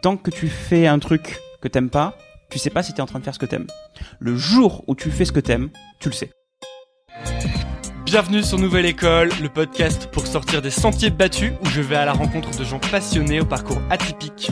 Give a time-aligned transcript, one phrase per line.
[0.00, 2.16] tant que tu fais un truc que t'aimes pas,
[2.50, 3.66] tu sais pas si t'es en train de faire ce que t'aimes.
[4.18, 6.30] Le jour où tu fais ce que t'aimes, tu le sais.
[8.04, 12.04] Bienvenue sur Nouvelle École, le podcast pour sortir des sentiers battus où je vais à
[12.04, 14.50] la rencontre de gens passionnés au parcours atypique.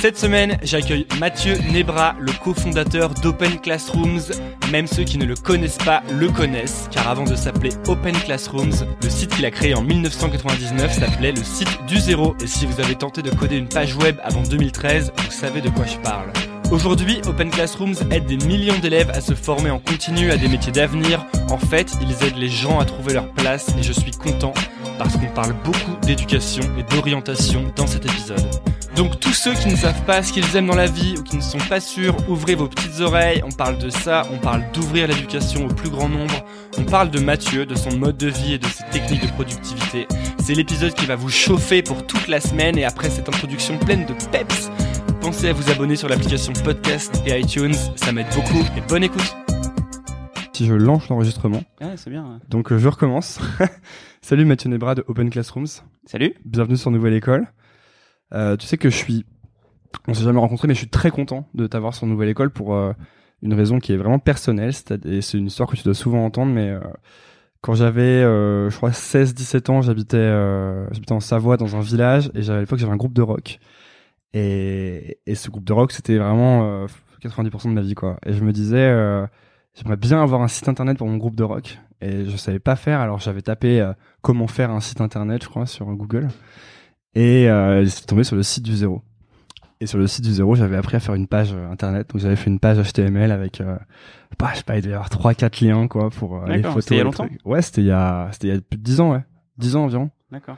[0.00, 4.20] Cette semaine, j'accueille Mathieu Nebra, le cofondateur d'Open Classrooms.
[4.70, 8.86] Même ceux qui ne le connaissent pas le connaissent, car avant de s'appeler Open Classrooms,
[9.02, 12.36] le site qu'il a créé en 1999 s'appelait le site du zéro.
[12.42, 15.70] Et si vous avez tenté de coder une page web avant 2013, vous savez de
[15.70, 16.30] quoi je parle.
[16.70, 20.72] Aujourd'hui, Open Classrooms aide des millions d'élèves à se former en continu à des métiers
[20.72, 21.24] d'avenir.
[21.48, 24.52] En fait, ils aident les gens à trouver leur place et je suis content
[24.98, 28.48] parce qu'on parle beaucoup d'éducation et d'orientation dans cet épisode.
[28.96, 31.36] Donc tous ceux qui ne savent pas ce qu'ils aiment dans la vie ou qui
[31.36, 35.06] ne sont pas sûrs, ouvrez vos petites oreilles, on parle de ça, on parle d'ouvrir
[35.06, 36.44] l'éducation au plus grand nombre,
[36.78, 40.08] on parle de Mathieu, de son mode de vie et de ses techniques de productivité.
[40.42, 42.78] C'est l'épisode qui va vous chauffer pour toute la semaine.
[42.78, 44.70] Et après cette introduction pleine de peps,
[45.20, 48.64] pensez à vous abonner sur l'application podcast et iTunes, ça m'aide beaucoup.
[48.76, 49.45] Et bonne écoute
[50.56, 52.40] Si je lance l'enregistrement, Ouais, c'est bien.
[52.48, 53.40] donc euh, je recommence.
[54.22, 55.66] Salut Mathieu Nebra de Open Classrooms,
[56.06, 56.32] Salut.
[56.46, 57.46] bienvenue sur Nouvelle École.
[58.32, 59.26] Euh, tu sais que je suis,
[60.08, 62.74] on s'est jamais rencontré, mais je suis très content de t'avoir sur Nouvelle École pour
[62.74, 62.94] euh,
[63.42, 66.24] une raison qui est vraiment personnelle, c'est- et c'est une histoire que tu dois souvent
[66.24, 66.74] entendre, mais
[67.60, 70.26] quand j'avais, je crois, 16-17 ans, j'habitais
[70.90, 73.58] j'habitais en Savoie dans un village, et j'avais à l'époque j'avais un groupe de rock.
[74.32, 76.86] Et, et ce groupe de rock, c'était vraiment euh,
[77.22, 78.16] 90% de ma vie, quoi.
[78.24, 78.86] Et je me disais,
[79.76, 81.78] j'aimerais bien avoir un site internet pour mon groupe de rock.
[82.00, 85.48] Et je savais pas faire, alors j'avais tapé euh, comment faire un site internet, je
[85.48, 86.28] crois, sur Google.
[87.14, 89.02] Et euh, j'étais tombé sur le site du zéro.
[89.80, 92.10] Et sur le site du zéro, j'avais appris à faire une page euh, internet.
[92.10, 93.62] Donc j'avais fait une page HTML avec,
[94.38, 96.84] bah, je sais pas, il devait y avoir 3-4 liens, quoi, pour les photos.
[96.84, 97.40] c'était il y a longtemps trucs.
[97.44, 99.24] Ouais, c'était il y a, c'était il y a plus de 10 ans, ouais.
[99.58, 100.10] 10 ans environ.
[100.30, 100.56] D'accord.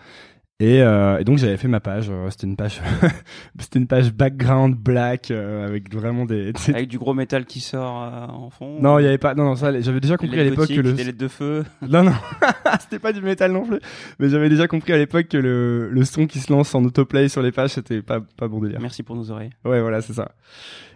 [0.60, 2.08] Et, euh, et donc j'avais fait ma page.
[2.10, 2.80] euh, c'était une page,
[3.60, 6.52] c'était une page background black euh, avec vraiment des.
[6.74, 8.76] Avec du gros métal qui sort euh, en fond.
[8.80, 9.36] Non, il y avait pas.
[9.36, 9.80] Non, non, ça.
[9.80, 10.94] J'avais déjà compris à l'époque que le.
[10.94, 11.64] Des lettres de feu.
[11.88, 12.12] Non, non,
[12.80, 13.78] c'était pas du métal non plus.
[14.18, 17.28] Mais j'avais déjà compris à l'époque que le, le son qui se lance en autoplay
[17.28, 18.80] sur les pages, c'était pas pas bon délire.
[18.80, 19.50] Merci pour nos oreilles.
[19.64, 20.32] Ouais, voilà, c'est ça.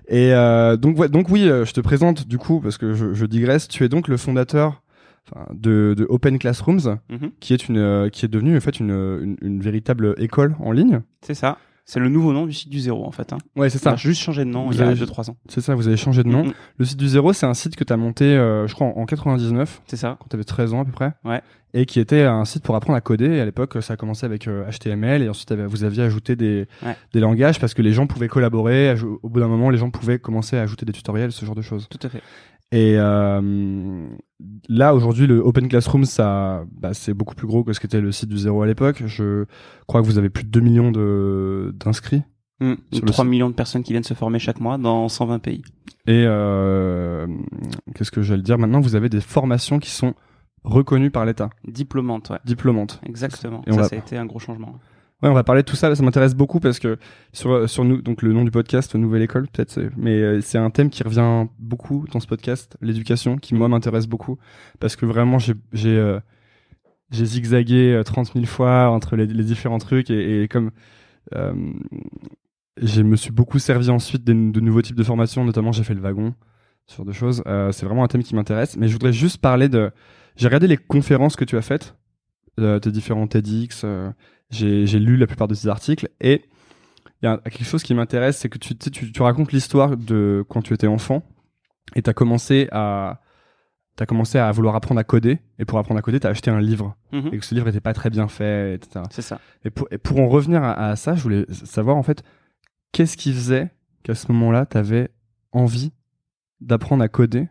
[0.09, 3.15] Et euh, donc, ouais, donc oui, euh, je te présente du coup parce que je,
[3.15, 3.69] je digresse.
[3.69, 4.82] Tu es donc le fondateur
[5.55, 7.31] de, de Open Classrooms, Mhm.
[7.41, 10.73] qui est une euh, qui est devenue en fait une, une, une véritable école en
[10.73, 11.01] ligne.
[11.23, 11.59] C'est ça.
[11.85, 13.33] C'est le nouveau nom du site du zéro en fait.
[13.33, 13.39] Hein.
[13.57, 13.97] Ouais, c'est ça.
[13.97, 15.37] juste changé de nom Vous il y a avez- 2-3 ans.
[15.49, 15.75] C'est ça.
[15.75, 16.45] Vous avez changé de nom.
[16.79, 19.01] Le site du zéro, c'est un site que tu as monté, euh, je crois, en,
[19.01, 20.17] en 99, C'est ça.
[20.21, 21.13] quand tu avais 13 ans à peu près.
[21.25, 21.43] Ouais.
[21.75, 23.27] Et qui était un site pour apprendre à coder.
[23.35, 26.67] Et à l'époque, ça a commencé avec euh, HTML et ensuite vous aviez ajouté des,
[26.85, 26.97] Ouais.
[27.15, 28.95] des langages parce que les gens pouvaient collaborer.
[29.23, 31.63] Au bout d'un moment, les gens pouvaient commencer à ajouter des tutoriels, ce genre de
[31.63, 31.89] choses.
[31.91, 32.23] Tout à fait.
[32.73, 34.09] Et euh,
[34.69, 38.13] là, aujourd'hui, le Open Classroom, ça, bah, c'est beaucoup plus gros que ce qu'était le
[38.13, 39.03] site du zéro à l'époque.
[39.07, 39.45] Je
[39.87, 42.23] crois que vous avez plus de 2 millions de d'inscrits.
[42.61, 42.75] Mm.
[42.93, 43.31] Sur le 3 site.
[43.31, 45.63] millions de personnes qui viennent se former chaque mois dans 120 pays.
[46.07, 47.27] Et euh,
[47.95, 48.57] qu'est-ce que le dire?
[48.57, 50.15] Maintenant Vous avez des formations qui sont
[50.65, 52.39] reconnues par l'État, Diplômante, ouais.
[52.45, 53.01] diplômantes.
[53.05, 53.63] Exactement.
[53.67, 54.79] Et ça, ça a été un gros changement.
[55.23, 55.95] Ouais, on va parler de tout ça.
[55.95, 56.99] Ça m'intéresse beaucoup parce que
[57.33, 60.91] sur nous, donc le nom du podcast, Nouvelle École, peut-être, mais euh, c'est un thème
[60.91, 64.39] qui revient beaucoup dans ce podcast, l'éducation, qui moi m'intéresse beaucoup
[64.81, 65.55] parce que vraiment j'ai
[65.87, 66.19] euh,
[67.13, 70.71] zigzagué euh, 30 000 fois entre les, différents trucs et, comme
[71.35, 71.53] euh,
[72.79, 76.01] je me suis beaucoup servi ensuite de, nouveaux types de formations, notamment j'ai fait le
[76.01, 76.35] wagon,
[76.87, 77.43] ce genre de choses.
[77.47, 79.91] Euh, c'est vraiment un thème qui m'intéresse, mais je voudrais juste parler de.
[80.37, 81.95] J'ai regardé les conférences que tu as faites,
[82.59, 83.85] euh, tes différents TEDx.
[84.53, 86.45] J'ai lu la plupart de ces articles et
[87.23, 89.97] il y a quelque chose qui m'intéresse, c'est que tu, tu, tu, tu racontes l'histoire
[89.97, 91.23] de quand tu étais enfant
[91.95, 93.21] et t'as commencé à
[93.97, 96.61] t'as commencé à vouloir apprendre à coder et pour apprendre à coder t'as acheté un
[96.61, 97.29] livre Mhm.
[97.33, 99.39] et que ce livre était pas très bien fait etc C'est ça.
[99.65, 102.23] et pour, et pour en revenir à, à ça je voulais savoir en fait
[102.93, 103.71] qu'est-ce qui faisait
[104.03, 105.11] qu'à ce moment-là t'avais
[105.53, 105.93] envie
[106.61, 107.49] d'apprendre à coder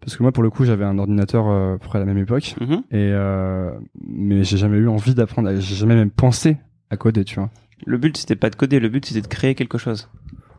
[0.00, 2.06] parce que moi pour le coup j'avais un ordinateur euh, à peu près à la
[2.06, 2.82] même époque Mhm.
[2.90, 3.70] et euh,
[4.06, 6.56] mais j'ai jamais eu envie d'apprendre j'ai jamais même pensé
[6.90, 7.50] à coder tu vois
[7.84, 10.08] Le but, c'était pas de coder, le but, c'était de créer quelque chose.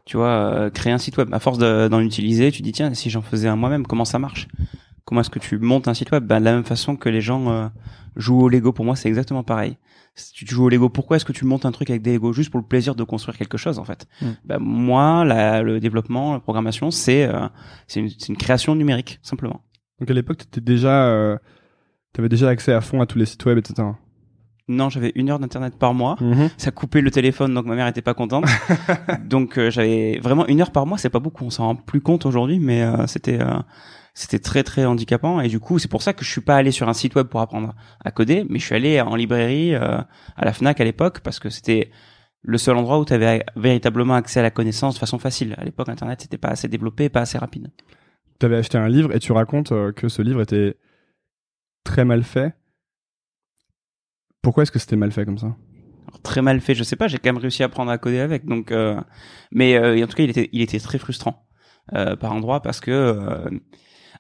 [0.05, 1.33] Tu vois, euh, créer un site web.
[1.33, 4.19] À force de- d'en utiliser, tu dis, tiens, si j'en faisais un moi-même, comment ça
[4.19, 4.47] marche?
[5.03, 6.23] Comment est-ce que tu montes un site web?
[6.25, 7.71] Ben, De la même façon que les gens
[8.15, 9.77] jouent au Lego, pour moi, c'est exactement pareil.
[10.19, 12.33] Si tu joues au Lego, pourquoi est-ce que tu montes un truc avec des Lego
[12.33, 14.07] Juste pour le plaisir de construire quelque chose, en fait.
[14.21, 14.25] Mm.
[14.45, 17.47] Ben, moi, la, le développement, la programmation, c'est euh,
[17.87, 19.61] c'est une, création numérique, simplement.
[19.99, 21.37] donc à l'époque t'étais déjà euh,
[22.13, 23.89] t'avais déjà accès à fond à tous les sites web etc
[24.67, 26.17] Non, j'avais une heure d'internet par mois.
[26.19, 26.49] Mhm.
[26.57, 28.45] ça coupait le téléphone donc ma mère était pas contente
[29.25, 32.01] donc euh, j'avais vraiment une heure par mois c'est pas beaucoup on s'en rend plus
[32.01, 33.39] compte aujourd'hui mais euh, c'était
[34.17, 36.71] c'était très très handicapant et du coup c'est pour ça que je suis pas allé
[36.71, 39.99] sur un site web pour apprendre à coder mais je suis allé en librairie euh,
[40.35, 41.91] à la Fnac à l'époque parce que c'était
[42.41, 45.53] le seul endroit où tu avais véritablement accès à la connaissance de façon facile.
[45.57, 47.71] À l'époque, Internet, c'était pas assez développé, pas assez rapide.
[48.39, 50.77] Tu avais acheté un livre et tu racontes euh, que ce livre était
[51.83, 52.55] très mal fait.
[54.41, 55.57] Pourquoi est-ce que c'était mal fait comme ça?
[56.07, 57.07] Alors, Très mal fait, je sais pas.
[57.07, 58.45] J'ai quand même réussi à apprendre à coder avec.
[58.45, 58.99] Donc, euh,
[59.51, 61.47] mais euh, en tout cas, il était, il était très frustrant
[61.93, 63.49] euh, par endroit parce que euh,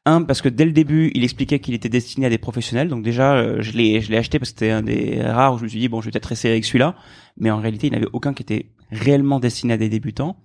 [0.07, 2.87] un parce que dès le début, il expliquait qu'il était destiné à des professionnels.
[2.89, 5.57] Donc déjà, euh, je l'ai, je l'ai acheté parce que c'était un des rares où
[5.57, 6.95] je me suis dit bon, je vais peut-être essayer avec celui-là.
[7.37, 10.37] Mais en réalité, il n'y avait aucun qui était réellement destiné à des débutants.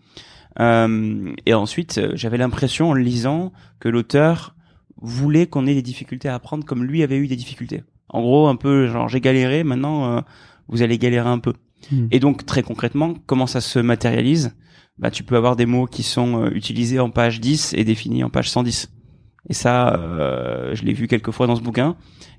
[0.60, 4.54] Euh, et ensuite, euh, j'avais l'impression en le lisant que l'auteur
[5.00, 7.82] voulait qu'on ait des difficultés à apprendre comme lui avait eu des difficultés.
[8.08, 10.20] En gros, un peu genre j'ai galéré, maintenant euh,
[10.68, 11.54] vous allez galérer un peu.
[11.90, 12.06] Hmm.
[12.10, 14.54] Et donc très concrètement, comment ça se matérialise?
[14.98, 18.22] Bah tu peux avoir des mots qui sont euh, utilisés en page 10 et définis
[18.22, 18.92] en page 110.
[19.48, 21.96] Et ça, euh, je l'ai vu quelques fois dans ce bouquin.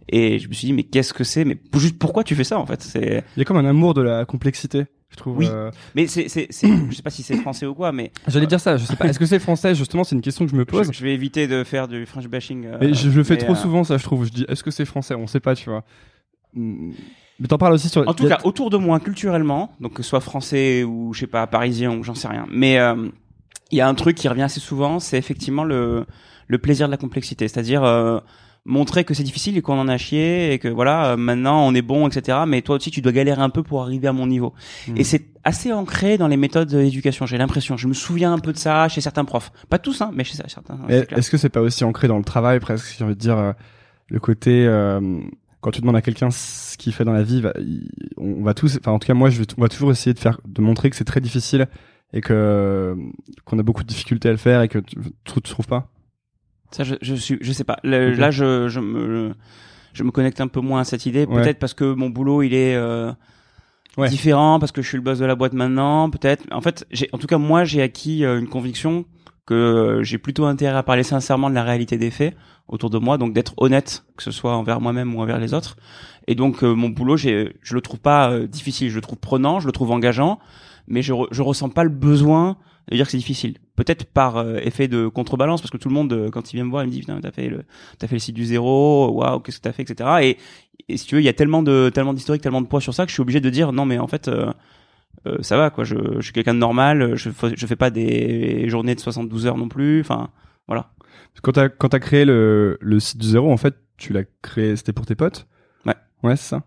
[0.10, 1.46] Et je me suis dit, mais qu'est-ce que c'est?
[1.46, 2.82] Mais juste pourquoi tu fais ça en fait?
[2.82, 5.38] C'est Il y a comme un amour de la complexité, je trouve.
[5.38, 5.48] Oui.
[5.50, 5.72] euh.
[5.96, 8.60] mais c'est c'est c'est je sais pas si c'est français ou quoi, mais J'allais dire
[8.60, 9.06] ça, je sais pas.
[9.06, 9.76] Est-ce que c'est français?
[9.76, 10.88] Justement, c'est une question que je me pose.
[10.88, 12.66] je, je vais éviter de faire du French bashing.
[12.66, 14.26] euh, Mais je, je le fais trop euh, souvent, ça, je trouve.
[14.26, 15.16] Je dis, est-ce que c'est français?
[15.16, 15.84] On sait pas, tu vois.
[16.54, 16.92] Hmm.
[17.40, 18.08] Mais t'en parles aussi sur.
[18.08, 21.28] En tout cas, autour de moi, culturellement, donc que ce soit français ou je sais
[21.28, 23.08] pas parisien ou j'en sais rien, mais euh,
[23.72, 26.06] il y a un truc qui revient assez souvent, c'est effectivement le
[26.48, 28.20] le plaisir de la complexité, c'est-à-dire euh,
[28.66, 31.74] montrer que c'est difficile et qu'on en a chié et que voilà, euh, maintenant on
[31.76, 32.40] est bon, etc.
[32.48, 34.54] Mais toi aussi, tu dois galérer un peu pour arriver à mon niveau.
[34.88, 34.98] Mhm.
[34.98, 37.26] Et c'est assez ancré dans les méthodes d'éducation.
[37.26, 37.76] J'ai l'impression.
[37.76, 40.36] Je me souviens un peu de ça chez certains profs, pas tous, hein, mais chez
[40.48, 40.78] certains.
[40.88, 43.52] Est-ce que c'est pas aussi ancré dans le travail, presque, j'ai envie de dire, euh,
[44.10, 45.20] le côté, euh,
[45.60, 48.78] quand tu demandes à quelqu'un ce qu'il fait dans la vie, il- on va tous,
[48.80, 50.90] enfin, en tout cas, moi, je vais, on va toujours essayer de faire, de montrer
[50.90, 51.68] que c'est très difficile
[52.14, 52.96] et que,
[53.44, 55.90] qu'on a beaucoup de difficultés à le faire et que tu, tu, tu trouves pas?
[56.76, 57.78] Ça, je, je suis, je sais pas.
[57.84, 58.14] Le-.
[58.14, 59.34] Là, je, je me,
[59.94, 61.26] je me connecte un peu moins à cette idée.
[61.26, 61.42] Ouais.
[61.42, 63.12] Peut-être parce que mon boulot, il est euh,
[63.96, 64.10] Ouais.
[64.10, 66.10] différent, parce que je suis le boss de la boîte maintenant.
[66.10, 66.44] Peut-être.
[66.52, 69.06] En fait, j'ai, en tout cas, moi, j'ai acquis euh, une conviction
[69.46, 72.36] que j'ai plutôt intérêt à parler sincèrement de la réalité des faits
[72.70, 75.76] autour de moi, donc d'être honnête, que ce soit envers moi-même ou envers les autres.
[76.28, 79.20] Et donc, euh, mon boulot, j'ai, je le trouve pas euh, difficile, je le trouve
[79.20, 80.40] prenant, je le trouve engageant,
[80.88, 82.56] mais je, re- je ressens pas le besoin
[82.90, 83.58] de dire que c'est difficile.
[83.76, 86.66] Peut-être par euh, effet de contrebalance, parce que tout le monde, euh, quand il vient
[86.66, 87.64] me voir, il me dit putain, t'as fait le,
[87.98, 90.10] t'as fait le site du zéro, waouh, qu'est-ce que t'as fait, etc.
[90.22, 90.38] Et,
[90.90, 92.94] et si tu veux, il y a tellement de, tellement d'historique, tellement de poids sur
[92.94, 94.52] ça que je suis obligé de dire non, mais en fait, euh,
[95.28, 95.84] euh, ça va quoi.
[95.84, 97.16] Je, je suis quelqu'un de normal.
[97.16, 100.02] Je, je fais pas des journées de 72 heures non plus.
[100.02, 100.30] Enfin,
[100.68, 100.92] voilà.
[101.42, 104.76] Quand t'as, quand t'as créé le, le site du zéro, en fait, tu l'as créé,
[104.76, 105.48] c'était pour tes potes?
[105.86, 105.96] Ouais.
[106.22, 106.64] Ouais, c'est ça?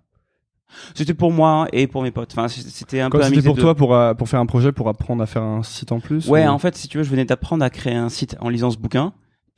[0.94, 2.32] C'était pour moi et pour mes potes.
[2.32, 4.88] Enfin, c'était un Quand peu c'était pour toi, pour, euh, pour faire un projet, pour
[4.88, 6.28] apprendre à faire un site en plus?
[6.28, 8.48] Ouais, ou- en fait, si tu veux, je venais d'apprendre à créer un site en
[8.48, 9.12] lisant ce bouquin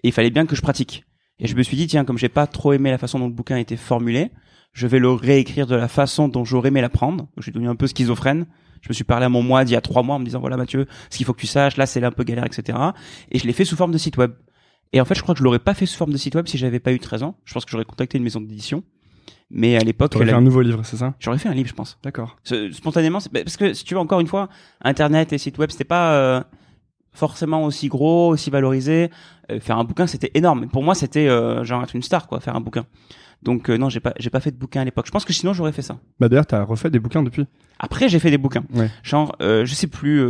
[0.04, 1.04] et il fallait bien que je pratique.
[1.40, 3.32] Et je me suis dit, tiens, comme j'ai pas trop aimé la façon dont le
[3.32, 4.30] bouquin était formulé,
[4.72, 7.28] je vais le réécrire de la façon dont j'aurais aimé l'apprendre.
[7.38, 8.46] J'ai devenu un peu schizophrène.
[8.82, 10.40] Je me suis parlé à mon moi d'il y a trois mois en me disant,
[10.40, 12.78] voilà, Mathieu, ce qu'il faut que tu saches, là, c'est là un peu galère, etc.
[13.32, 14.32] Et je l'ai fait sous forme de site web.
[14.92, 16.46] Et en fait, je crois que je l'aurais pas fait sous forme de site web
[16.46, 17.36] si j'avais pas eu 13 ans.
[17.44, 18.84] Je pense que j'aurais contacté une maison d'édition.
[19.50, 21.14] Mais à l'époque, T'aurais la- fait un nouveau livre, c'est ça?
[21.20, 21.98] j'aurais fait un livre, je pense.
[22.02, 22.36] D'accord.
[22.72, 24.48] Spontanément bah, parce que si tu veux encore une fois
[24.82, 26.42] internet et site web c'était pas euh,
[27.12, 29.10] forcément aussi gros aussi valorisé
[29.50, 32.38] Euh, faire un bouquin c'était énorme pour moi c'était euh, genre être une star quoi
[32.40, 32.84] faire un bouquin
[33.42, 35.54] donc non j'ai pas j'ai pas fait de bouquin à l'époque je pense que sinon
[35.54, 37.46] j'aurais fait ça Bah, d'ailleurs, t'as refait des bouquins depuis?
[37.78, 38.90] après j'ai fait des bouquins Ouais.
[39.02, 40.20] genre je sais plus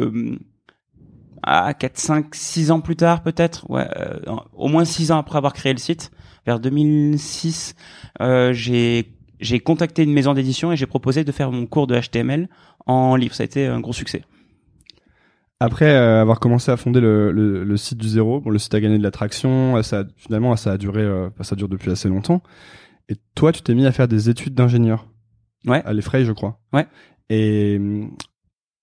[1.42, 5.38] à 4 5 6 ans plus tard peut-être ouais euh, au moins 6 ans après
[5.38, 6.10] avoir créé le site
[6.46, 7.74] vers 2006
[8.20, 11.98] euh, j'ai j'ai contacté une maison d'édition et j'ai proposé de faire mon cours de
[11.98, 12.48] HTML
[12.86, 14.22] en livre ça a été un gros succès
[15.60, 18.74] Après euh, avoir commencé à fonder le, le, le site du zéro, bon, le site
[18.74, 21.06] a gagné de l'attraction, ça, finalement ça a duré,
[21.42, 22.42] ça dure depuis assez longtemps.
[23.08, 25.06] Et toi, tu t'es mis à faire des études d'ingénieur.
[25.66, 25.82] Ouais.
[25.84, 26.60] À l'Effray, je crois.
[26.72, 26.86] Ouais.
[27.30, 28.10] Et hum,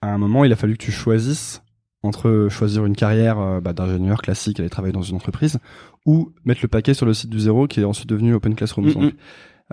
[0.02, 1.62] à un moment, il a fallu que tu choisisses
[2.06, 5.60] entre choisir une carrière euh, bah, d'ingénieur classique, aller travailler dans une entreprise,
[6.06, 8.88] ou mettre le paquet sur le site du zéro, qui est ensuite devenu Open Classroom.
[8.88, 9.14] Mm, donc.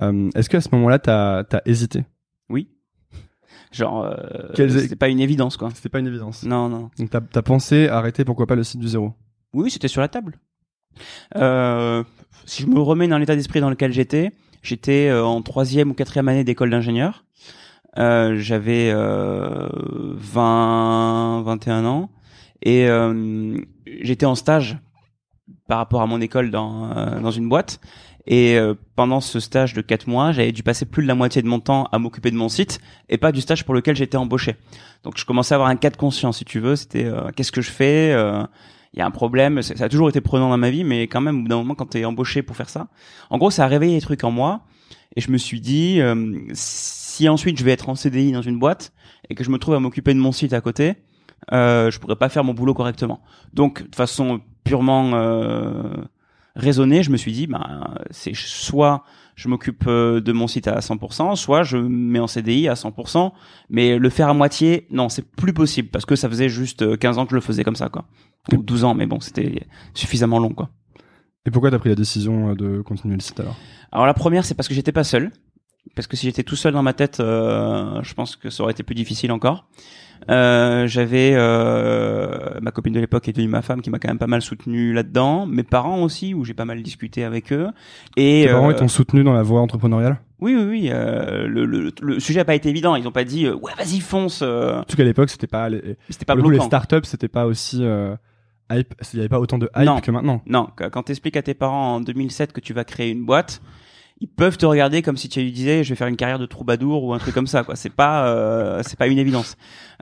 [0.02, 2.04] Euh, Est-ce qu'à ce moment-là, t'as as hésité?
[2.48, 2.68] Oui
[3.70, 6.42] genre euh, Quelles- c'était pas une évidence quoi C'était pas une évidence.
[6.44, 9.14] non non Donc t'as as pensé arrêter, pourquoi pas le site du zéro?
[9.54, 10.38] Oui, c'était sur la table.
[11.36, 12.04] Euh,
[12.44, 16.28] si je me remets dans l'état d'esprit dans lequel j'étais, j'étais en troisième ou quatrième
[16.28, 17.24] année d'école d'ingénieur.
[17.98, 19.68] Euh, J'avais euh,
[20.16, 22.10] 20, 21 ans
[22.62, 24.78] et euh, j'étais en stage
[25.68, 27.80] par rapport à mon école dans euh, dans une boîte.
[28.24, 31.42] Et euh, pendant ce stage de quatre mois, j'avais dû passer plus de la moitié
[31.42, 34.16] de mon temps à m'occuper de mon site et pas du stage pour lequel j'étais
[34.16, 34.54] embauché.
[35.02, 36.76] Donc je commençais à avoir un cas de conscience, si tu veux.
[36.76, 38.14] C'était euh, qu'est-ce que je fais
[38.94, 41.22] il y a un problème, ça a toujours été prenant dans ma vie, mais quand
[41.22, 42.88] même, au bout d'un moment, quand t'es embauché pour faire ça,
[43.30, 44.66] en gros, ça a réveillé des trucs en moi,
[45.16, 48.58] et je me suis dit, euh, si ensuite je vais être en CDI dans une
[48.58, 48.92] boîte
[49.30, 50.96] et que je me trouve à m'occuper de mon site à côté,
[51.52, 53.20] euh, je pourrais pas faire mon boulot correctement.
[53.52, 55.94] Donc de façon purement euh,
[56.54, 60.78] raisonnée, je me suis dit, bah, c'est soit je m'occupe euh, de mon site à
[60.78, 63.32] 100%, soit je me mets en CDI à 100%,
[63.70, 67.18] mais le faire à moitié, non, c'est plus possible parce que ça faisait juste 15
[67.18, 68.04] ans que je le faisais comme ça, quoi.
[68.52, 70.70] Ou 12 ans, mais bon, c'était suffisamment long, quoi.
[71.44, 73.56] Et pourquoi t'as pris la décision euh, de continuer le site alors?
[73.90, 75.30] Alors la première, c'est parce que j'étais pas seul.
[75.96, 78.72] Parce que si j'étais tout seul dans ma tête, euh, je pense que ça aurait
[78.72, 79.68] été plus difficile encore.
[80.30, 84.18] Euh, j'avais euh, ma copine de l'époque est devenue ma femme qui m'a quand même
[84.18, 85.46] pas mal soutenu là-dedans.
[85.46, 87.68] Mes parents aussi, où j'ai pas mal discuté avec eux.
[88.16, 90.18] Et Tes parents euh, ils t'ont soutenu dans la voie entrepreneuriale?
[90.40, 90.88] Oui, oui, oui.
[90.92, 92.96] euh, le, le, le sujet a pas été évident.
[92.96, 94.40] Ils ont pas dit euh, ouais, vas-y fonce.
[94.42, 97.04] euh, En tout cas à l'époque c'était pas les, C'était pas le coup, les startups
[97.04, 98.14] c'était pas aussi euh,
[98.70, 100.00] hype, il y avait pas autant de hype Non.
[100.00, 100.42] que maintenant.
[100.46, 103.60] Non, qu- quand t'expliques à tes parents en 2007 que tu vas créer une boîte,
[104.22, 106.46] ils peuvent te regarder comme si tu lui disais je vais faire une carrière de
[106.46, 107.74] troubadour ou un truc comme ça quoi.
[107.74, 109.56] C'est pas euh, c'est pas une évidence.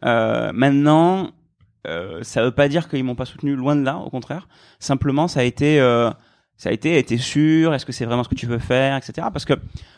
[0.04, 1.30] Euh, maintenant,
[1.86, 4.46] euh, ça veut pas dire qu'ils m'ont pas soutenu loin de là, au contraire.
[4.78, 6.10] Simplement, ça a été euh,
[6.58, 7.72] ça a été été sûr.
[7.72, 9.28] Est-ce que c'est vraiment ce que tu veux faire, etc.
[9.32, 9.54] Parce que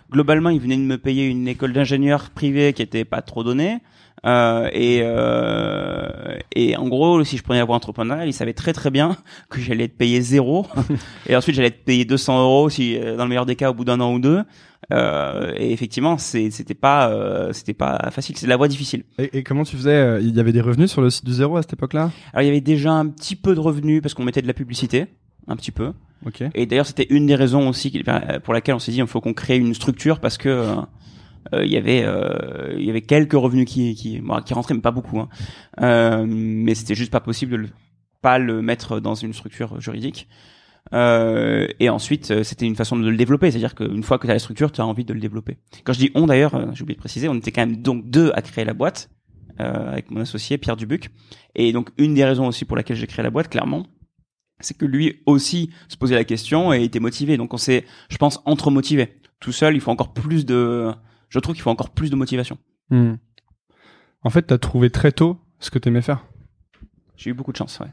[0.09, 3.79] globalement, ils venaient de me payer une école d'ingénieur privée qui était pas trop donnée.
[4.25, 8.73] Euh, et euh, et en gros, si je prenais la voie entrepreneuriale, ils savaient très
[8.73, 9.17] très bien
[9.51, 10.67] que j'allais être payé zéro,
[11.29, 13.75] et ensuite j'allais être payé 200 euros si euh, dans le meilleur des cas au
[13.75, 14.43] bout d'un an ou deux.
[14.93, 19.05] Euh, et effectivement, c'était pas euh, c'était pas facile, c'est la voie difficile.
[19.19, 21.33] Et, et comment tu faisais euh, Il y avait des revenus sur le site du
[21.33, 22.11] zéro à cette époque-là?
[22.33, 24.55] Alors il y avait déjà un petit peu de revenus parce qu'on mettait de la
[24.55, 25.07] publicité,
[25.47, 25.93] un petit peu.
[26.27, 26.43] Ok.
[26.55, 28.03] Et d'ailleurs, c'était une des raisons aussi
[28.45, 30.67] pour laquelle on s'est dit il faut qu'on crée une structure parce que
[31.53, 34.81] il y avait euh, il y avait quelques revenus qui qui bon, qui rentraient mais
[34.81, 35.29] pas beaucoup hein.
[35.81, 37.69] Euh, mais c'était juste pas possible de le,
[38.21, 40.29] pas le mettre dans une structure juridique
[40.95, 44.31] euh, et ensuite euh, c'était une façon de le développer c'est-à-dire qu'une fois que tu
[44.31, 46.67] as la structure tu as envie de le développer quand je dis on d'ailleurs euh,
[46.75, 49.11] j'ai oublié de préciser on était quand même donc deux à créer la boîte
[49.61, 51.11] euh, avec mon associé Pierre Dubuc
[51.55, 53.87] et donc une des raisons aussi pour laquelle j'ai créé la boîte clairement
[54.63, 57.37] c'est que lui aussi se posait la question et était motivé.
[57.37, 59.19] Donc on s'est, je pense, entre motivés.
[59.41, 60.93] Tout seul, il faut encore plus de,
[61.33, 62.59] je trouve qu'il faut encore plus de motivation.
[62.91, 63.15] Hmm.
[64.23, 66.27] En fait, t'as trouvé très tôt ce que t'aimais faire.
[67.17, 67.89] J'ai eu beaucoup de chance, ouais.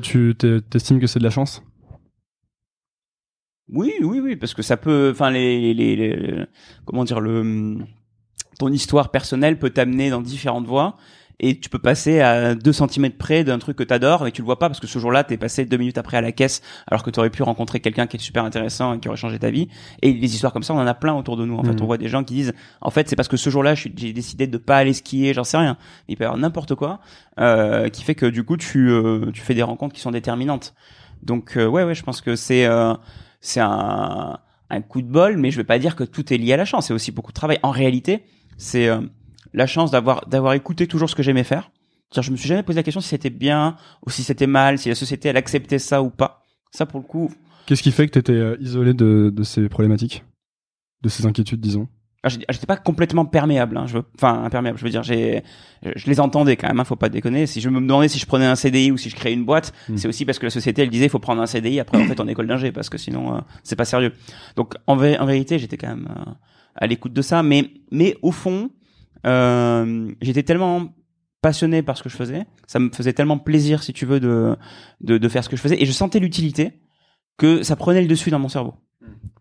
[0.00, 0.34] Tu
[0.70, 1.62] t'estimes que c'est de la chance?
[3.68, 6.44] Oui, oui, oui, parce que ça peut, enfin les, les, les- les-
[6.84, 7.78] comment dire le,
[8.60, 10.96] ton histoire personnelle peut t'amener dans différentes voies
[11.38, 14.46] et tu peux passer à 2 centimètres près d'un truc que t'adores mais tu le
[14.46, 17.02] vois pas parce que ce jour-là t'es passé deux minutes après à la caisse alors
[17.02, 19.68] que t'aurais pu rencontrer quelqu'un qui est super intéressant et qui aurait changé ta vie
[20.02, 21.82] et des histoires comme ça on en a plein autour de nous en fait Mhm.
[21.82, 24.46] on voit des gens qui disent en fait c'est parce que ce jour-là j'ai décidé
[24.46, 25.76] de pas aller skier j'en sais rien
[26.08, 27.00] il peut y avoir n'importe quoi
[27.38, 30.74] euh, qui fait que du coup tu euh, tu fais des rencontres qui sont déterminantes
[31.22, 32.94] donc euh, ouais ouais je pense que c'est euh,
[33.40, 34.38] c'est un,
[34.70, 36.64] un coup de bol, mais je vais pas dire que tout est lié à la
[36.64, 36.86] chance.
[36.88, 37.60] C'est aussi beaucoup de travail.
[37.62, 38.24] En réalité,
[38.56, 39.00] c'est euh,
[39.52, 41.70] la chance d'avoir d'avoir écouté toujours ce que j'aimais faire.
[42.10, 43.76] C'est-à-dire, je me suis jamais posé la question si c'était bien
[44.06, 46.42] ou si c'était mal, si la société elle acceptait ça ou pas.
[46.70, 47.32] Ça, pour le coup,
[47.66, 50.22] Qu'est-ce qui fait que t'étais euh, isolé de, de ces problématiques?
[51.02, 51.88] De ces inquiétudes, disons?
[52.22, 53.76] Ah, j'ai- j'étais pas complètement perméable.
[53.76, 54.78] Hein, je veux, enfin imperméable.
[54.78, 55.42] Je veux dire, j'ai,
[55.96, 56.78] je les entendais quand même.
[56.78, 57.46] Hein, faut pas déconner.
[57.46, 59.72] Si je me demandais si je prenais un CDI ou si je créais une boîte,
[59.88, 59.96] Mm.
[59.96, 62.06] c'est aussi parce que la société elle disait il faut prendre un CDI après en
[62.06, 64.12] fait en école d'ingé parce que sinon euh, c'est pas sérieux.
[64.54, 66.30] Donc en, en vérité, j'étais quand même euh,
[66.76, 68.70] à l'écoute de ça, mais mais au fond,
[69.26, 70.94] euh, j'étais tellement
[71.42, 74.56] passionné par ce que je faisais, ça me faisait tellement plaisir si tu veux de
[75.00, 76.80] de, de faire ce que je faisais et je sentais l'utilité
[77.36, 78.74] que ça prenait le dessus dans mon cerveau.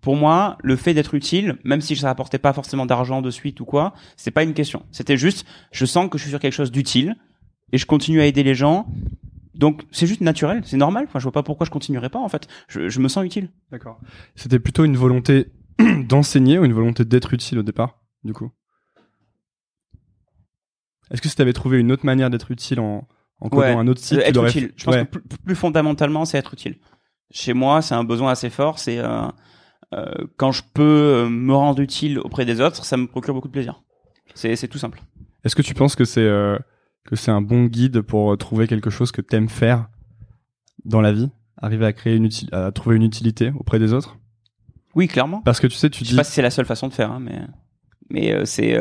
[0.02, 3.60] Pour moi, le fait d'être utile, même si ça apportait pas forcément d'argent de suite
[3.60, 4.86] ou quoi, c'est pas une question.
[4.92, 7.16] C'était juste, je sens que je suis sur quelque chose d'utile
[7.72, 8.88] et je continue à aider les gens.
[9.56, 11.06] Donc c'est juste naturel, c'est normal.
[11.08, 12.48] Enfin, je vois pas pourquoi je continuerais pas en fait.
[12.68, 13.50] Je, je me sens utile.
[13.72, 14.00] D'accord.
[14.36, 15.48] C'était plutôt une volonté
[16.08, 18.52] d'enseigner ou une volonté d'être utile au départ, du coup?
[21.12, 23.08] Est-ce que si t'avais trouvé une autre manière d'être utile en,
[23.40, 24.72] en codant Ouais, un autre site, Euh, tu être l'aurais utile.
[24.76, 25.06] Je pense Ouais.
[25.06, 26.78] que plus, plus fondamentalement, c'est être utile.
[27.32, 28.80] Chez moi, c'est un besoin assez fort.
[28.80, 29.28] C'est euh,
[29.94, 30.06] euh,
[30.38, 33.82] quand je peux me rendre utile auprès des autres, ça me procure beaucoup de plaisir.
[34.34, 35.02] C'est tout simple.
[35.44, 36.58] Est-ce que tu penses que c'est euh,
[37.06, 39.88] que c'est un bon guide pour trouver quelque chose que t'aimes faire
[40.86, 41.30] dans la vie,
[41.62, 44.18] arriver à créer une à trouver une utilité auprès des autres?
[44.96, 45.42] Oui, clairement.
[45.42, 46.94] Parce que tu sais, tu Je sais dis pas si c'est la seule façon de
[46.94, 47.42] faire, hein, mais
[48.10, 48.76] mais c'est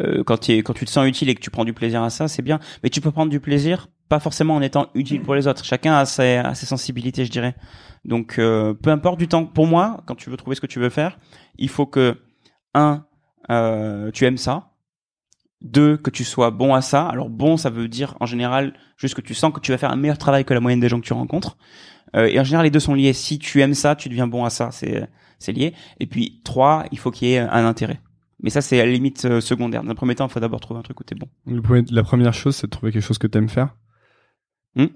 [0.00, 2.02] euh, quand tu es- quand tu te sens utile et que tu prends du plaisir
[2.02, 2.58] à ça, c'est bien.
[2.82, 5.64] Mais tu peux prendre du plaisir pas forcément en étant utile pour les autres.
[5.64, 7.54] Chacun a ses, a ses sensibilités, je dirais.
[8.04, 9.46] Donc euh, peu importe du temps.
[9.46, 11.18] Pour moi, quand tu veux trouver ce que tu veux faire,
[11.56, 12.18] il faut que
[12.74, 13.04] un
[13.50, 14.70] euh, tu aimes ça.
[15.62, 17.06] Deux, que tu sois bon à ça.
[17.06, 19.90] Alors bon, ça veut dire en général juste que tu sens que tu vas faire
[19.90, 21.56] un meilleur travail que la moyenne des gens que tu rencontres.
[22.14, 23.14] Euh, et en général, les deux sont liés.
[23.14, 24.70] Si tu aimes ça, tu deviens bon à ça.
[24.70, 25.72] C'est c'est lié.
[26.00, 28.00] Et puis trois, il faut qu'il y ait un intérêt.
[28.44, 29.82] Mais ça, c'est à la limite euh, secondaire.
[29.82, 31.26] Dans un premier temps, il faut d'abord trouver un truc où t'es bon.
[31.90, 33.74] La première chose, c'est de trouver quelque chose que t'aimes faire.
[34.76, 34.88] Hmm.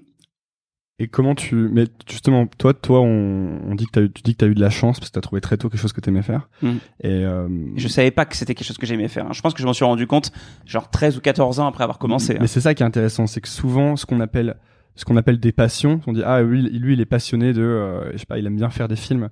[0.99, 4.33] Et comment tu, mais justement, toi, toi, on, on dit que t'as eu, tu dis
[4.33, 5.99] que t'as eu de la chance parce que t'as trouvé très tôt quelque chose que
[6.01, 6.47] t'aimais faire.
[6.61, 6.75] Hmm.
[7.01, 9.25] Et euh, Je savais pas que c'était quelque chose que j'aimais faire.
[9.25, 9.33] hein.
[9.33, 10.31] Je pense que je m'en suis rendu compte,
[10.67, 12.37] genre 13 ou 14 ans après avoir commencé.
[12.39, 14.57] Mais c'est ça qui est intéressant, c'est que souvent, ce qu'on appelle,
[14.95, 18.11] ce qu'on appelle des passions, on dit ah lui, lui, il est passionné de, euh,
[18.11, 19.29] je sais pas, il aime bien faire des films.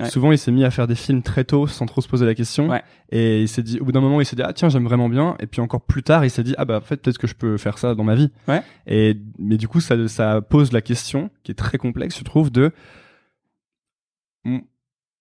[0.00, 0.10] Ouais.
[0.10, 2.34] Souvent, il s'est mis à faire des films très tôt, sans trop se poser la
[2.34, 2.68] question.
[2.68, 2.82] Ouais.
[3.10, 5.08] Et il s'est dit, au bout d'un moment, il s'est dit ah tiens, j'aime vraiment
[5.08, 5.36] bien.
[5.38, 7.34] Et puis encore plus tard, il s'est dit ah bah en fait peut-être que je
[7.34, 8.30] peux faire ça dans ma vie.
[8.48, 8.62] Ouais.
[8.86, 12.50] Et mais du coup, ça, ça pose la question qui est très complexe, je trouve,
[12.50, 12.72] de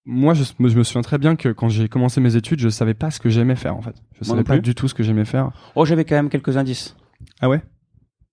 [0.06, 2.94] moi, je, je me souviens très bien que quand j'ai commencé mes études, je savais
[2.94, 3.96] pas ce que j'aimais faire en fait.
[4.20, 5.52] Je savais pas du tout ce que j'aimais faire.
[5.76, 6.96] Oh, j'avais quand même quelques indices.
[7.40, 7.62] Ah ouais?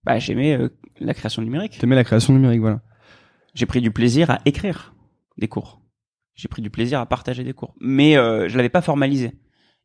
[0.04, 0.68] Bah, j'aimais euh,
[0.98, 1.78] la création numérique.
[1.78, 2.80] T'aimais la création numérique, voilà.
[3.54, 4.94] J'ai pris du plaisir à écrire
[5.38, 5.79] des cours.
[6.34, 7.74] J'ai pris du plaisir à partager des cours.
[7.80, 9.32] Mais euh, je l'avais pas formalisé.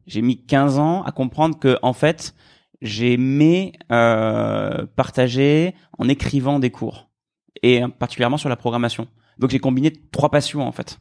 [0.07, 2.35] J'ai mis 15 ans à comprendre que en fait,
[2.81, 7.09] j'aimais euh, partager en écrivant des cours
[7.63, 9.07] et euh, particulièrement sur la programmation.
[9.39, 10.99] Donc j'ai combiné trois passions en fait.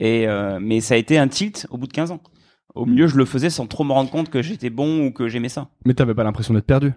[0.00, 2.20] Et euh, mais ça a été un tilt au bout de 15 ans.
[2.74, 5.28] Au milieu, je le faisais sans trop me rendre compte que j'étais bon ou que
[5.28, 5.68] j'aimais ça.
[5.84, 6.92] Mais t'avais pas l'impression d'être perdu?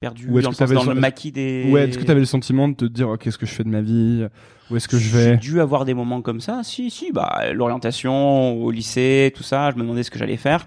[0.00, 1.68] Perdu Ou est-ce dans, que le, dans le maquis des.
[1.70, 3.68] Ouais, est-ce que t'avais le sentiment de te dire oh, qu'est-ce que je fais de
[3.68, 4.24] ma vie
[4.70, 5.24] Où est-ce que je vais?
[5.32, 6.62] J'ai dû avoir des moments comme ça.
[6.64, 10.66] Si, si, bah, l'orientation au lycée, tout ça, je me demandais ce que j'allais faire.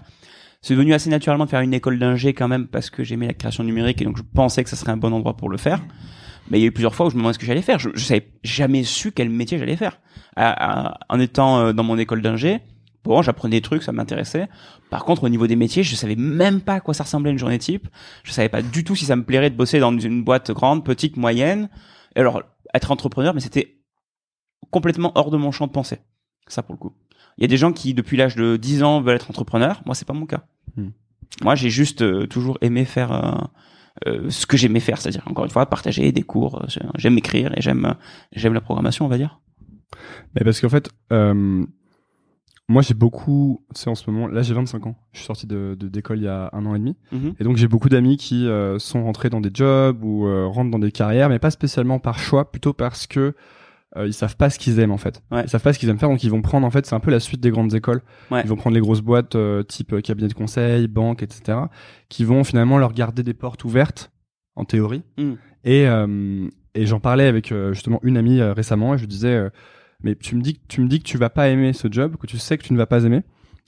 [0.62, 3.34] C'est devenu assez naturellement de faire une école d'ingé quand même parce que j'aimais la
[3.34, 5.80] création numérique et donc je pensais que ça serait un bon endroit pour le faire.
[6.48, 7.80] Mais il y a eu plusieurs fois où je me demandais ce que j'allais faire.
[7.80, 9.98] Je, je savais jamais su quel métier j'allais faire.
[10.36, 12.60] À- à- en étant euh, dans mon école d'ingé,
[13.04, 14.48] bon, j'apprenais des trucs, ça m'intéressait.
[14.90, 17.38] Par contre, au niveau des métiers, je savais même pas à quoi ça ressemblait une
[17.38, 17.88] journée type.
[18.22, 20.84] Je savais pas du tout si ça me plairait de bosser dans une boîte grande,
[20.84, 21.68] petite, moyenne.
[22.16, 22.42] Et alors,
[22.72, 23.76] être entrepreneur, mais c'était
[24.70, 25.98] complètement hors de mon champ de pensée.
[26.48, 26.92] Ça pour le coup.
[27.38, 29.82] Il y a des gens qui depuis l'âge de 10 ans veulent être entrepreneurs.
[29.86, 30.44] Moi, c'est pas mon cas.
[30.76, 30.90] Hmm.
[31.42, 33.44] Moi, j'ai juste euh, toujours aimé faire euh,
[34.06, 36.62] euh, ce que j'aimais faire, c'est-à-dire encore une fois partager des cours.
[36.62, 37.94] Euh, J'aime écrire et j'aime
[38.32, 39.40] j'aime la programmation, on va dire.
[40.34, 41.64] Mais parce qu'en fait, euh,
[42.68, 44.96] moi j'ai beaucoup, tu sais, en ce moment, là j'ai 25 ans.
[45.12, 46.96] Je suis sorti de d'école il y a un an et demi.
[47.12, 47.34] Mhm.
[47.38, 50.70] Et donc j'ai beaucoup d'amis qui euh, sont rentrés dans des jobs ou euh, rentrent
[50.70, 53.34] dans des carrières, mais pas spécialement par choix, plutôt parce que
[53.96, 55.22] euh, ils savent pas ce qu'ils aiment en fait.
[55.30, 55.44] Ouais.
[55.44, 57.00] Ils savent pas ce qu'ils aiment faire, donc ils vont prendre en fait, c'est un
[57.00, 58.00] peu la suite des grandes écoles.
[58.30, 58.40] Ouais.
[58.42, 59.36] Ils vont prendre les grosses boîtes
[59.68, 61.58] type cabinet de conseil, banque, etc.,
[62.08, 64.10] qui vont finalement leur garder des portes ouvertes
[64.56, 65.02] en théorie.
[65.18, 65.32] Mm.
[65.64, 65.86] Et
[66.76, 69.48] et j'en parlais avec justement une amie récemment et je lui disais,
[70.04, 72.16] mais tu me dis que tu me dis que tu vas pas aimer ce job,
[72.16, 73.22] que tu sais que tu ne vas pas aimer.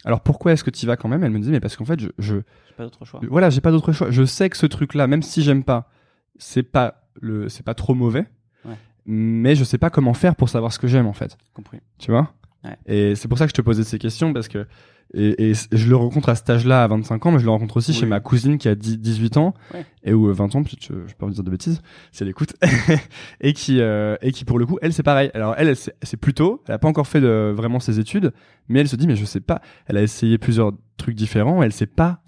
[0.05, 1.25] Alors pourquoi est-ce que tu y vas quand même?
[1.25, 2.37] Elle me disait mais parce qu'en fait je, je
[2.77, 3.20] pas d'autre choix.
[3.29, 4.11] voilà, j'ai pas d'autre choix.
[4.11, 5.90] Je sais que ce truc-là, même si j'aime pas,
[6.38, 8.27] c'est pas le, c'est pas trop mauvais.
[8.66, 8.77] Ouais.
[9.07, 11.37] Mais je sais pas comment faire pour savoir ce que j'aime en fait.
[11.55, 11.81] Compris.
[11.99, 12.35] Tu vois?
[12.62, 12.77] Ouais.
[12.87, 14.66] Et c'est pour ça que je te posais ces questions parce que
[15.14, 17.92] et, je le rencontre à cet âge-là à 25 ans, mais je le rencontre aussi
[17.92, 17.97] Oui.
[17.99, 19.87] chez ma cousine qui a 10, 18 ans Ouais.
[20.05, 21.81] et ou euh, 20 ans, peut-être je, je peux pas dire de bêtises,
[22.12, 22.55] si elle écoute,
[23.40, 25.31] et qui euh, et qui pour le coup, elle c'est pareil.
[25.35, 28.33] Alors elle, elle, c'est plus tôt, elle a pas encore fait de, vraiment ses études,
[28.69, 29.61] mais elle se dit mais je sais pas.
[29.87, 32.21] Elle a essayé plusieurs trucs différents, elle sait pas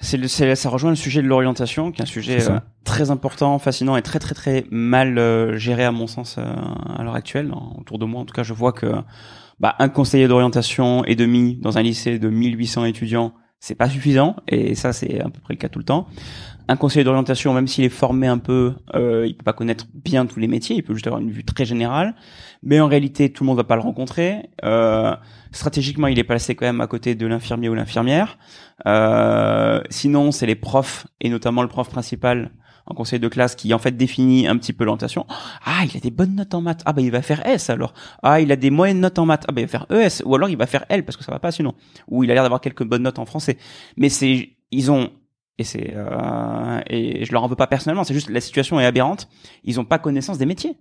[0.00, 3.96] C'est ça rejoint le sujet de l'orientation, qui est un sujet euh, très important, fascinant
[3.96, 6.42] et très très très mal euh, géré à mon sens euh,
[6.96, 7.50] à l'heure actuelle.
[7.52, 8.86] En- Autour de moi, en tout cas, je vois que
[9.60, 14.36] bah, un conseiller d'orientation et demi dans un lycée de 1800 étudiants, c'est pas suffisant.
[14.48, 16.06] Et ça, c'est à peu près le cas tout le temps.
[16.68, 20.26] Un conseiller d'orientation, même s'il est formé un peu, euh, il peut pas connaître bien
[20.26, 20.76] tous les métiers.
[20.76, 22.14] Il peut juste avoir une vue très générale.
[22.62, 24.50] Mais en réalité, tout le monde va pas le rencontrer.
[24.64, 25.14] Euh,
[25.52, 28.36] stratégiquement, il est placé quand même à côté de l'infirmier ou l'infirmière.
[28.86, 32.50] Euh, sinon, c'est les profs et notamment le prof principal
[32.86, 35.26] en conseil de classe qui en fait définit un petit peu l'orientation.
[35.64, 36.82] Ah, il a des bonnes notes en maths.
[36.86, 37.94] Ah bah il va faire S alors.
[38.22, 39.44] Ah, il a des moyennes notes en maths.
[39.48, 41.32] Ah bah il va faire ES ou alors il va faire L parce que ça
[41.32, 41.74] va pas sinon.
[42.08, 43.58] Ou il a l'air d'avoir quelques bonnes notes en français.
[43.96, 45.10] Mais c'est ils ont
[45.58, 48.86] et c'est euh, et je leur en veux pas personnellement, c'est juste la situation est
[48.86, 49.28] aberrante.
[49.64, 50.76] Ils ont pas connaissance des métiers.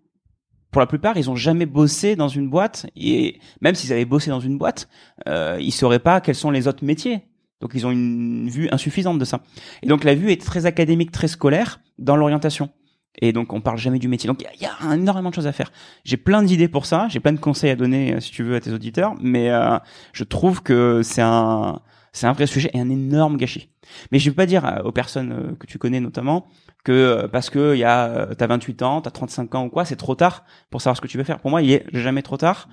[0.72, 4.30] Pour la plupart, ils ont jamais bossé dans une boîte et même s'ils avaient bossé
[4.30, 4.90] dans une boîte,
[5.28, 7.22] euh, ils sauraient pas quels sont les autres métiers.
[7.62, 9.42] Donc ils ont une vue insuffisante de ça.
[9.82, 12.70] Et donc la vue est très académique, très scolaire dans l'orientation.
[13.22, 14.28] Et donc on parle jamais du métier.
[14.28, 15.72] Donc il y a- énormément de choses à faire.
[16.04, 18.56] J'ai plein d'idées pour ça, j'ai plein de conseils à donner euh, si tu veux
[18.56, 19.78] à tes auditeurs, mais euh,
[20.14, 21.80] je trouve que c'est un
[22.12, 23.70] c'est un vrai sujet et un énorme gâchis.
[24.12, 26.48] Mais je vais pas dire euh, aux personnes euh, que tu connais notamment
[26.84, 29.96] que parce que il y a t'as 28 ans, t'as 35 ans ou quoi, c'est
[29.96, 31.40] trop tard pour savoir ce que tu veux faire.
[31.40, 32.68] Pour moi, il est jamais trop tard.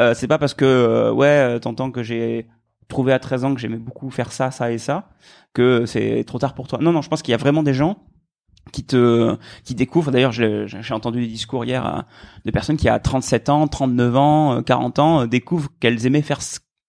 [0.00, 2.48] Euh, c'est pas parce que ouais, t'entends que j'ai
[2.88, 5.08] trouvé à 13 ans que j'aimais beaucoup faire ça, ça et ça
[5.54, 6.78] que c'est trop tard pour toi.
[6.82, 7.98] Non non, je pense qu'il y a vraiment des gens
[8.72, 12.00] qui te qui découvrent d'ailleurs j'ai entendu des discours hier euh,
[12.44, 16.22] de personnes qui à 37 ans, 39 ans, euh, 40 ans euh, découvrent qu'elles aimaient
[16.22, 16.40] faire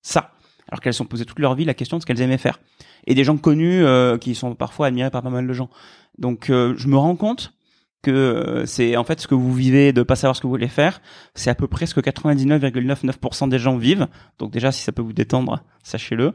[0.01, 0.31] ça
[0.67, 2.59] alors qu'elles sont posées toute leur vie la question de ce qu'elles aimaient faire.
[3.07, 5.69] Et des gens connus euh, qui sont parfois admirés par pas mal de gens.
[6.17, 7.53] Donc euh, je me rends compte
[8.01, 10.53] que euh, c'est en fait ce que vous vivez de pas savoir ce que vous
[10.53, 11.01] voulez faire,
[11.33, 14.07] c'est à peu près ce que 99,99% des gens vivent.
[14.39, 16.33] Donc déjà si ça peut vous détendre, sachez-le.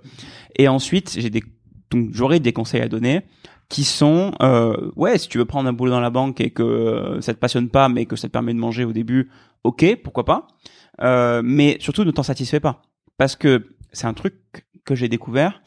[0.56, 1.42] Et ensuite, j'ai des
[1.90, 3.22] donc j'aurai des conseils à donner
[3.70, 6.62] qui sont euh, ouais si tu veux prendre un boulot dans la banque et que
[6.62, 9.30] euh, ça te passionne pas mais que ça te permet de manger au début
[9.64, 10.48] ok pourquoi pas.
[11.00, 12.82] Euh, mais surtout ne t'en satisfais pas.
[13.16, 15.62] Parce que c'est un truc que j'ai découvert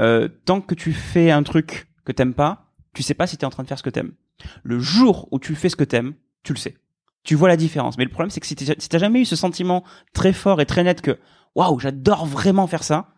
[0.00, 3.46] euh, tant que tu fais un truc que t'aimes pas tu sais pas si t'es
[3.46, 4.12] en train de faire ce que t'aimes.
[4.64, 6.76] Le jour où tu fais ce que t'aimes tu le sais.
[7.22, 7.98] Tu vois la différence.
[7.98, 9.84] Mais le problème c'est que si t'as jamais eu ce sentiment
[10.14, 11.18] très fort et très net que
[11.54, 13.12] waouh j'adore vraiment faire ça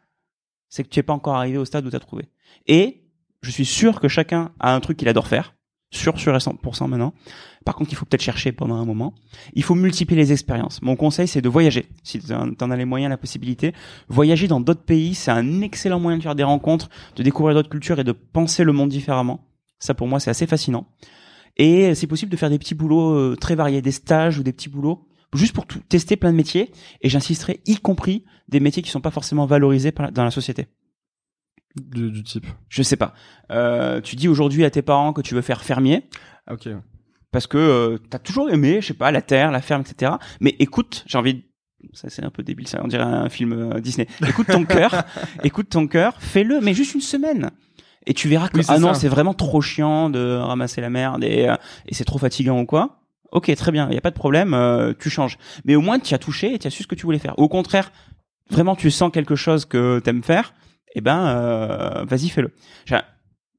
[0.69, 2.29] c'est que tu es pas encore arrivé au stade où tu as trouvé.
[2.67, 3.04] Et
[3.45, 5.55] je suis sûr que chacun a un truc qu'il adore faire,
[5.91, 7.15] sûr, sûr et 100% maintenant.
[7.65, 9.15] Par contre, il faut peut-être chercher pendant un moment.
[9.55, 10.83] Il faut multiplier les expériences.
[10.83, 11.87] Mon conseil, c'est de voyager.
[12.03, 13.73] Si tu en as les moyens, la possibilité,
[14.09, 17.71] voyager dans d'autres pays, c'est un excellent moyen de faire des rencontres, de découvrir d'autres
[17.71, 19.47] cultures et de penser le monde différemment.
[19.79, 20.87] Ça, pour moi, c'est assez fascinant.
[21.57, 24.53] Et c'est possible de faire des petits boulots euh, très variés, des stages ou des
[24.53, 26.71] petits boulots, juste pour tout- tester plein de métiers.
[27.01, 30.67] Et j'insisterai, y compris des métiers qui sont pas forcément valorisés dans la société.
[31.77, 32.47] Du, du type.
[32.69, 33.15] Je sais pas.
[33.51, 36.09] Euh, tu dis aujourd'hui à tes parents que tu veux faire fermier
[36.47, 36.69] Ah, ok.
[37.33, 40.13] parce que euh, t'as toujours aimé, je sais pas, la terre, la ferme, etc.
[40.41, 41.35] Mais écoute, j'ai envie.
[41.35, 41.43] de-
[41.93, 44.07] Ça c'est un peu débile, ça on dirait un film euh, Disney.
[44.27, 45.05] Écoute ton cœur,
[45.43, 47.51] écoute ton cœur, fais-le, mais juste une semaine.
[48.07, 49.01] Et tu verras que Oui, ah non ça.
[49.01, 51.57] c'est vraiment trop chiant de ramasser la merde et, euh,
[51.87, 53.01] et c'est trop fatigant ou quoi.
[53.33, 55.39] Ok très bien, il y a pas de problème, euh, tu changes.
[55.65, 57.37] Mais au moins tu as touché et tu as su ce que tu voulais faire.
[57.39, 57.91] Au contraire,
[58.51, 60.55] vraiment tu sens quelque chose que t'aimes faire,
[60.95, 62.53] eh ben euh, vas-y fais-le.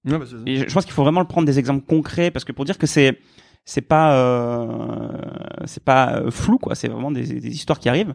[0.05, 0.19] Bah,
[0.67, 2.85] je pense qu'il faut vraiment le prendre des exemples concrets parce que pour dire que
[2.87, 3.17] c'est
[3.63, 5.09] c'est pas euh,
[5.65, 8.13] c'est pas euh, flou quoi, c'est vraiment des, des histoires qui arrivent.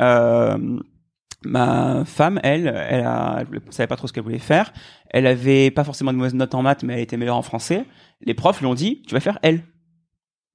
[0.00, 0.78] Euh,
[1.44, 4.72] ma femme, elle, elle, a, elle savait pas trop ce qu'elle voulait faire.
[5.10, 7.84] Elle avait pas forcément de mauvaises notes en maths, mais elle était meilleure en français.
[8.20, 9.62] Les profs lui ont dit, tu vas faire elle.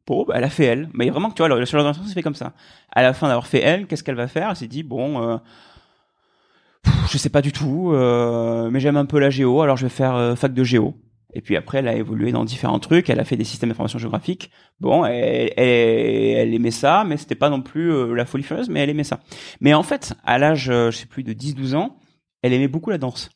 [0.05, 0.89] Bon, bah, elle a fait elle.
[0.93, 2.53] Mais vraiment, tu vois, le- sur l'orientation, c'est fait comme ça.
[2.93, 4.49] À la fin d'avoir fait elle, qu'est-ce qu'elle va faire?
[4.49, 5.37] Elle s'est dit, bon, euh,
[7.09, 9.89] je sais pas du tout, euh, mais j'aime un peu la géo, alors je vais
[9.89, 10.95] faire euh, fac de géo.
[11.33, 13.09] Et puis après, elle a évolué dans différents trucs.
[13.09, 14.49] Elle a fait des systèmes d'information géographique.
[14.79, 18.69] Bon, elle, elle, elle aimait ça, mais c'était pas non plus euh, la folie furieuse,
[18.69, 19.19] mais elle aimait ça.
[19.61, 21.97] Mais en fait, à l'âge, euh, je sais plus, de 10-12 ans,
[22.41, 23.29] elle aimait beaucoup la danse.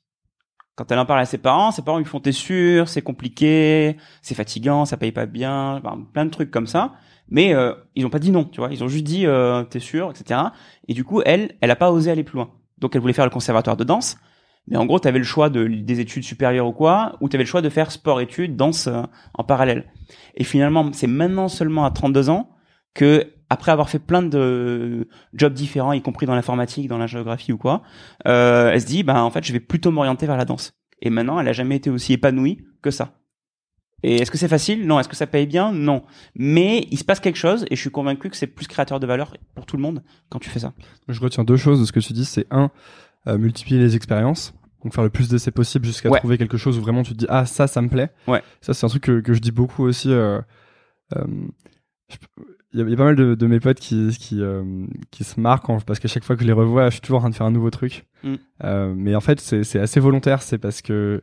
[0.76, 3.98] Quand elle en parle à ses parents, ses parents lui font t'es sûr, c'est compliqué,
[4.22, 6.94] c'est fatigant, ça paye pas bien, enfin, plein de trucs comme ça.
[7.28, 8.70] Mais euh, ils ont pas dit non, tu vois.
[8.72, 10.40] Ils ont juste dit euh, t'es sûr, etc.
[10.88, 12.52] Et du coup, elle, elle a pas osé aller plus loin.
[12.82, 14.18] Donc elle voulait faire le conservatoire de danse.
[14.68, 17.36] Mais en gros, tu avais le choix de, des études supérieures ou quoi, ou tu
[17.36, 19.02] avais le choix de faire sport-études, danse euh,
[19.34, 19.86] en parallèle.
[20.36, 22.50] Et finalement, c'est maintenant seulement à 32 ans
[22.94, 27.54] que, après avoir fait plein de jobs différents, y compris dans l'informatique, dans la géographie
[27.54, 27.82] ou quoi,
[28.28, 30.74] euh, elle se dit, bah en fait, je vais plutôt m'orienter vers la danse.
[31.02, 33.21] Et maintenant, elle a jamais été aussi épanouie que ça.
[34.04, 34.86] Et est-ce que c'est facile?
[34.88, 35.00] Non.
[35.00, 35.72] Est-ce que ça paye bien?
[35.72, 36.04] Non.
[36.36, 39.06] Mais il se passe quelque chose, et je suis convaincu que c'est plus créateur de
[39.08, 40.74] valeur pour tout le monde quand tu fais ça.
[41.08, 42.26] Je retiens deux choses de ce que tu dis.
[42.26, 42.72] C'est un,
[43.28, 44.54] euh, multiplier les expériences.
[44.84, 46.18] Donc faire le plus d'essais possible jusqu'à Ouais.
[46.18, 48.10] trouver quelque chose où vraiment tu te dis ah ça ça me plaît.
[48.28, 48.42] Ouais.
[48.62, 50.12] Ça c'est un truc que, que je dis beaucoup aussi.
[50.12, 50.42] euh,
[51.16, 51.24] euh,
[52.74, 54.42] Il y, a- il y a pas mal de, de mes potes qui qui
[55.12, 57.18] qui se marquent quand- parce qu'à chaque fois que je les revois, je suis toujours
[57.18, 58.06] en train de faire un nouveau truc.
[58.24, 58.36] Mm.
[58.96, 60.42] Mais en fait c'est c'est assez volontaire.
[60.42, 61.22] C'est parce que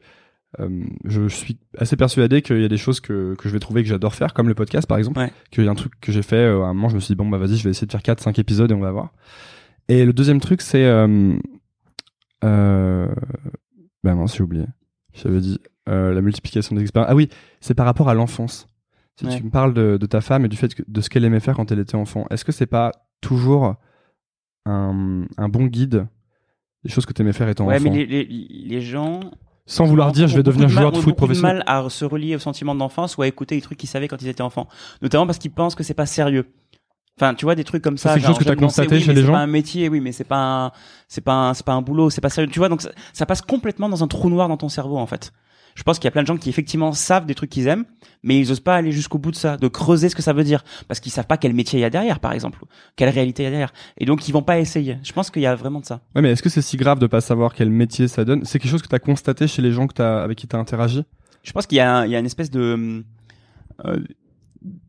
[0.61, 3.83] euh, je suis assez persuadé qu'il y a des choses que, que je vais trouver
[3.83, 5.19] que j'adore faire, comme le podcast par exemple.
[5.19, 5.33] Ouais.
[5.51, 7.13] Qu'il y a un truc que j'ai fait, euh, à un moment je me suis
[7.13, 9.13] dit, bon bah vas-y, je vais essayer de faire 4-5 épisodes et on va voir.
[9.89, 10.85] Et le deuxième truc c'est...
[10.85, 11.37] Euh,
[12.45, 13.09] euh,
[14.05, 14.65] bah mince, j'ai oublié.
[15.13, 17.11] J'avais dit la multiplication des expériences.
[17.11, 17.29] Ah oui,
[17.61, 18.67] c'est par rapport à l'enfance.
[19.19, 19.37] Si Ouais.
[19.37, 21.41] tu me parles de, de ta femme et du fait que, de ce qu'elle aimait
[21.41, 23.75] faire quand elle était enfant, est-ce que c'est pas toujours
[24.67, 26.07] un, un bon guide
[26.85, 27.91] des choses que tu aimais faire étant ouais, enfant?
[27.91, 29.21] mais les, les, les gens
[29.71, 31.63] Sans vouloir dire je vais devenir de mal- joueur de ont foot professionnel.
[31.67, 34.21] mal à se relier au sentiment d'enfance ou à écouter les trucs qu'ils savaient quand
[34.21, 34.67] ils étaient enfants.
[35.03, 36.47] Notamment parce qu'ils pensent que c'est pas sérieux.
[37.21, 38.11] Enfin, tu vois des trucs comme ça.
[38.11, 39.47] Ça, c'est quelque chose que j'aime danser, constaté oui, chez les c'est gens pas un
[39.47, 40.73] métier, oui, mais c'est pas un,
[41.09, 42.49] c'est pas un, c'est pas un boulot, c'est pas sérieux.
[42.51, 45.07] Tu vois, donc ça, ça passe complètement dans un trou noir dans ton cerveau en
[45.07, 45.33] fait.
[45.79, 47.85] Je pense qu'il y a plein de gens qui effectivement savent des trucs qu'ils aiment,
[48.25, 50.43] mais ils osent pas aller jusqu'au bout de ça, de creuser ce que ça veut
[50.43, 52.59] dire, parce qu'ils savent pas quel métier il y a derrière, par exemple,
[52.97, 54.99] quelle réalité il y a derrière, et donc ils vont pas essayer.
[55.05, 56.01] Je pense qu'il y a vraiment de ça.
[56.17, 58.45] Ouais, mais est-ce que c'est si grave de pas savoir quel métier ça donne?
[58.45, 60.57] C'est quelque chose que tu as constaté chez les gens que t'as, avec qui tu
[60.57, 61.05] as interagi?
[61.45, 63.05] Je pense qu'il y a, il y a une espèce de,
[63.87, 64.01] euh,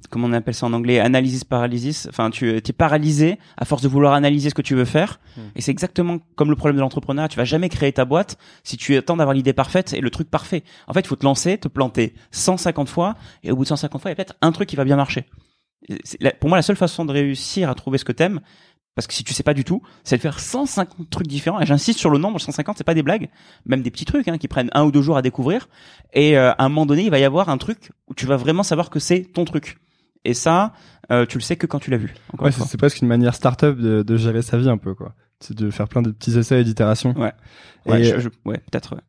[0.09, 2.07] comment on appelle ça en anglais, analysis paralysis.
[2.09, 5.19] Enfin, tu es paralysé à force de vouloir analyser ce que tu veux faire.
[5.37, 5.41] Hmm.
[5.55, 7.29] Et c'est exactement comme le problème de l'entrepreneur.
[7.29, 10.29] Tu vas jamais créer ta boîte si tu attends d'avoir l'idée parfaite et le truc
[10.29, 10.63] parfait.
[10.87, 14.01] En fait, il faut te lancer, te planter 150 fois, et au bout de 150
[14.01, 15.25] fois, il y a peut-être un truc qui va bien marcher.
[16.19, 18.41] La- pour moi, la seule façon de réussir à trouver ce que t'aimes,
[18.99, 21.61] Parce que si tu sais pas du tout, c'est de faire 150 trucs différents.
[21.61, 23.29] Et j'insiste sur le nombre, 150, c'est pas des blagues,
[23.65, 25.69] même des petits trucs hein, qui prennent un ou deux jours à découvrir.
[26.11, 28.35] Et euh, à un moment donné, il va y avoir un truc où tu vas
[28.35, 29.77] vraiment savoir que c'est ton truc.
[30.25, 30.73] Et ça,
[31.13, 32.13] euh, tu le sais que quand tu l'as vu.
[32.39, 35.15] Ouais, c'est presque une manière start-up de, de gérer sa vie un peu, quoi.
[35.39, 37.17] C'est de faire plein de petits essais et d'itérations.
[37.17, 37.31] Ouais.
[37.85, 38.95] Ouais, ouais, peut-être.
[38.95, 39.01] ouais.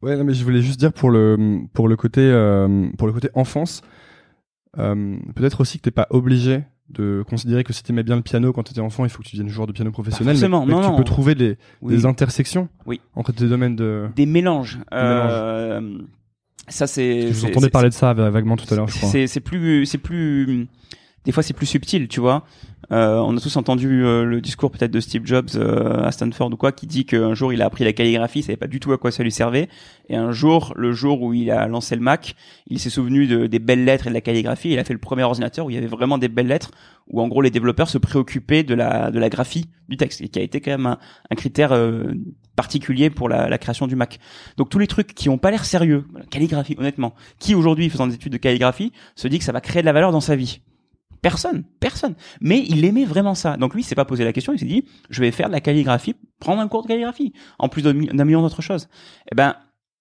[0.00, 3.12] Ouais, non, mais je voulais juste dire pour le pour le côté euh, pour le
[3.12, 3.82] côté enfance,
[4.78, 8.52] euh, peut-être aussi que t'es pas obligé de considérer que si t'aimais bien le piano
[8.52, 10.34] quand t'étais enfant, il faut que tu deviennes joueur de piano professionnel.
[10.34, 10.96] mais- forcément, mais, non, tu non.
[10.96, 11.94] peux trouver des, Oui.
[11.94, 13.00] des intersections Oui.
[13.14, 14.06] entre tes domaines de.
[14.16, 14.78] Des mélanges.
[14.94, 15.98] Euh,
[16.68, 17.28] ça c'est.
[17.28, 19.08] Je vous entendais parler de ça va- vaguement tout à l'heure, je crois.
[19.10, 20.66] C'est c'est plus c'est plus
[21.24, 22.44] des fois c'est plus subtil, tu vois.
[22.90, 26.52] Euh, on a tous entendu euh, le discours peut-être de Steve Jobs euh, à Stanford
[26.52, 28.80] ou quoi, qui dit qu'un jour il a appris la calligraphie, il savait pas du
[28.80, 29.68] tout à quoi ça lui servait,
[30.08, 32.34] et un jour, le jour où il a lancé le Mac,
[32.68, 34.70] il s'est souvenu de, des belles lettres et de la calligraphie.
[34.70, 36.70] Il a fait le premier ordinateur où il y avait vraiment des belles lettres,
[37.08, 40.28] où en gros les développeurs se préoccupaient de la de la graphie du texte, et
[40.28, 40.98] qui a été quand même un,
[41.30, 42.14] un critère euh,
[42.56, 44.18] particulier pour la, la création du Mac.
[44.56, 48.14] Donc tous les trucs qui ont pas l'air sérieux, calligraphie honnêtement, qui aujourd'hui faisant des
[48.14, 50.60] études de calligraphie se dit que ça va créer de la valeur dans sa vie
[51.22, 52.14] Personne, personne.
[52.40, 53.56] Mais il aimait vraiment ça.
[53.56, 54.52] Donc lui, il s'est pas posé la question.
[54.52, 57.68] Il s'est dit, je vais faire de la calligraphie, prendre un cours de calligraphie, en
[57.68, 58.88] plus d'un mi- d'un million d'autres choses.
[59.30, 59.56] Eh ben,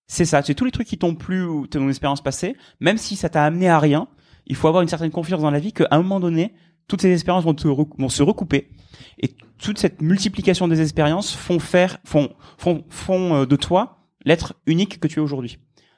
[0.08, 0.42] c'est ça.
[0.44, 3.44] C'est tous les trucs qui t'ont plu ou ton expérience passée, même si ça t'a
[3.44, 4.08] amené à rien.
[4.46, 6.54] Il faut avoir une certaine confiance dans la vie qu'à un moment donné,
[6.88, 7.56] toutes ces expériences vont,
[7.98, 8.70] vont se recouper
[9.22, 14.54] et toute cette multiplication des expériences font faire, font, font, font euh, de toi l'être
[14.66, 15.58] unique que tu es aujourd'hui.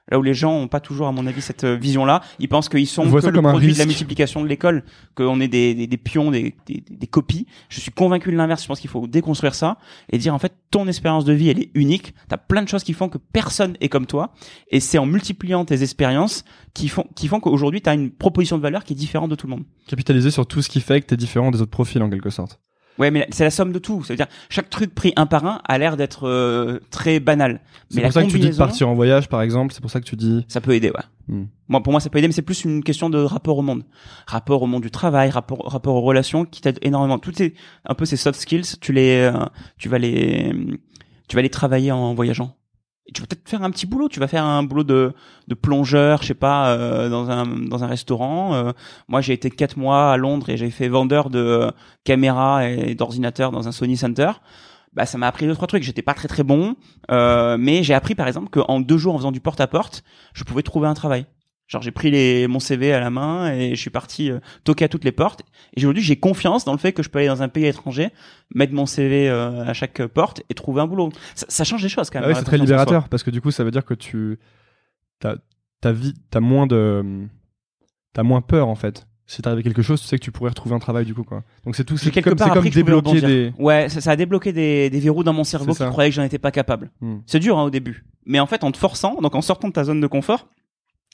[0.09, 2.69] Là où les gens ont pas toujours, à mon avis, cette euh, vision-là, ils pensent
[2.69, 4.83] qu'ils sont que le produit de la multiplication de l'école,
[5.15, 7.45] qu'on est des, des, des pions, des, des, des copies.
[7.69, 8.63] Je suis convaincu de l'inverse.
[8.63, 9.77] Je pense qu'il faut déconstruire ça
[10.11, 12.13] et dire en fait ton expérience de vie elle est unique.
[12.27, 14.33] T'as plein de choses qui font que personne est comme toi
[14.69, 16.43] et c'est en multipliant tes expériences
[16.73, 19.47] qui font qui font qu'aujourd'hui t'as une proposition de valeur qui est différente de tout
[19.47, 19.63] le monde.
[19.87, 22.59] Capitaliser sur tout ce qui fait que t'es différent des autres profils en quelque sorte.
[22.99, 24.03] Ouais, mais c'est la somme de tout.
[24.03, 27.61] C'est-à-dire chaque truc pris un par un a l'air d'être euh, très banal.
[27.89, 29.73] C'est pour ça que tu dis de partir en voyage, par exemple.
[29.73, 30.45] C'est pour ça que tu dis.
[30.49, 31.03] Ça peut aider, ouais.
[31.29, 31.45] Hmm.
[31.69, 33.83] Moi, pour moi, ça peut aider, mais c'est plus une question de rapport au monde,
[34.27, 37.19] rapport au monde du travail, rapport, rapport aux relations, qui t'aide énormément.
[37.19, 37.53] Tout est
[37.85, 38.77] un peu ces soft skills.
[38.81, 39.45] Tu les, euh,
[39.77, 40.53] tu vas les,
[41.29, 42.58] tu vas les travailler en voyageant.
[43.13, 44.09] Tu vas peut-être faire un petit boulot.
[44.09, 45.13] Tu vas faire un boulot de,
[45.47, 48.53] de plongeur, je sais pas, euh, dans un, dans un restaurant.
[48.53, 48.71] Euh,
[49.07, 51.71] moi, j'ai été quatre mois à Londres et j'ai fait vendeur de
[52.03, 54.31] caméras et d'ordinateurs dans un Sony Center.
[54.93, 55.83] Bah, ça m'a appris deux trois trucs.
[55.83, 56.75] J'étais pas très très bon,
[57.11, 60.03] euh, mais j'ai appris par exemple qu'en deux jours en faisant du porte à porte,
[60.33, 61.25] je pouvais trouver un travail.
[61.69, 64.85] Genre j'ai pris les, mon CV à la main et je suis parti euh, toquer
[64.85, 65.43] à toutes les portes.
[65.77, 68.09] Et aujourd'hui j'ai confiance dans le fait que je peux aller dans un pays étranger,
[68.53, 71.09] mettre mon CV euh, à chaque porte et trouver un boulot.
[71.35, 72.29] Ça, ça change des choses quand Ah même.
[72.29, 74.39] ouais, dans c'est très libérateur parce que du coup, ça veut dire que tu,
[75.19, 75.35] ta,
[75.79, 77.05] ta vie, t'as moins de,
[78.13, 79.05] t'as moins peur en fait.
[79.27, 81.43] Si t'arrive quelque chose, tu sais que tu pourrais retrouver un travail du coup quoi.
[81.63, 83.53] Donc c'est tout, c'est comme, comme débloquer des.
[83.59, 86.23] Ouais, ça, ça a débloqué des, des verrous dans mon cerveau qui croyaient que j'en
[86.23, 86.89] étais pas capable.
[86.99, 87.17] Hmm.
[87.27, 89.73] C'est dur hein, au début, mais en fait en te forçant, donc en sortant de
[89.73, 90.47] ta zone de confort,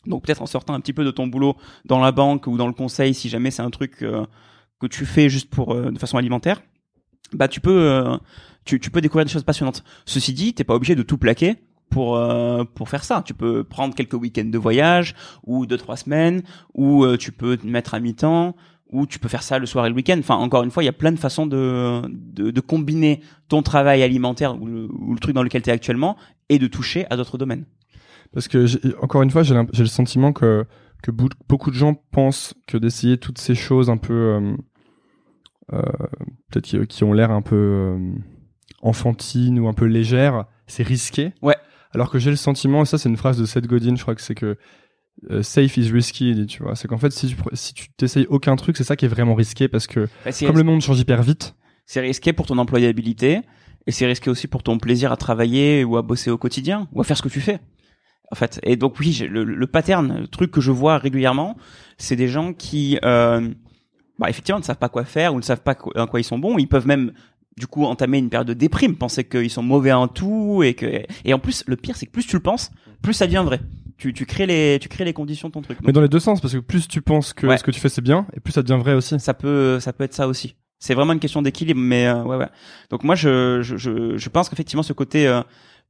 [0.07, 2.67] donc peut-être en sortant un petit peu de ton boulot dans la banque ou dans
[2.67, 4.25] le conseil, si jamais c'est un truc euh,
[4.79, 6.61] que tu fais juste pour euh, de façon alimentaire,
[7.33, 8.17] bah tu peux euh,
[8.65, 9.83] tu, peux découvrir des choses passionnantes.
[10.05, 11.55] Ceci dit, t'es pas obligé de tout plaquer
[11.89, 12.19] pour
[12.73, 13.21] pour faire ça.
[13.25, 16.41] Tu peux prendre quelques week-ends de voyage ou deux trois semaines,
[16.73, 18.55] ou tu peux te mettre à mi-temps,
[18.89, 20.17] ou tu peux faire ça le soir et le week-end.
[20.19, 23.61] Enfin, encore une fois, il y a plein de façons de de, de combiner ton
[23.61, 26.17] travail alimentaire ou le, ou le truc dans lequel tu es actuellement
[26.49, 27.65] et de toucher à d'autres domaines.
[28.35, 28.67] Parce que
[29.01, 30.65] encore une fois, j'ai le sentiment que
[31.01, 34.55] que beaucoup de gens pensent que d'essayer toutes ces choses un peu euh,
[35.73, 35.81] euh,
[36.51, 38.13] peut-être qui, qui ont l'air un peu euh,
[38.81, 41.33] enfantines ou un peu légères, c'est risqué.
[41.41, 41.55] Ouais.
[41.91, 44.15] Alors que j'ai le sentiment, et ça c'est une phrase de Seth Godin, je crois
[44.15, 44.57] que c'est que
[45.31, 46.75] euh, safe is risky, tu vois.
[46.75, 49.35] C'est qu'en fait, si tu, si tu t'essayes aucun truc, c'est ça qui est vraiment
[49.35, 53.41] risqué parce que Bah, comme le monde change hyper vite, c'est risqué pour ton employabilité
[53.87, 57.01] et c'est risqué aussi pour ton plaisir à travailler ou à bosser au quotidien ou
[57.01, 57.59] à faire ce que tu fais.
[58.31, 61.55] En fait, et donc oui, le, le pattern, le truc que je vois régulièrement,
[61.97, 63.49] c'est des gens qui, euh,
[64.19, 66.23] bah, effectivement, ne savent pas quoi faire ou ne savent pas quoi, en quoi ils
[66.23, 66.57] sont bons.
[66.57, 67.11] Ils peuvent même
[67.57, 71.03] du coup entamer une période de déprime, penser qu'ils sont mauvais en tout et que
[71.23, 72.69] et en plus le pire c'est que plus tu le penses,
[73.01, 73.61] plus ça devient vrai.
[73.97, 75.77] Tu, tu crées les tu crées les conditions de ton truc.
[75.85, 77.57] mais dans les deux sens, parce que plus tu penses que Ouais.
[77.57, 79.17] ce que tu fais c'est bien, et plus ça devient vrai aussi.
[79.21, 82.35] ça peut ça peut être ça aussi c'est vraiment une question d'équilibre mais euh, ouais
[82.35, 82.49] ouais
[82.89, 85.41] donc moi je je je, je pense qu'effectivement ce côté euh,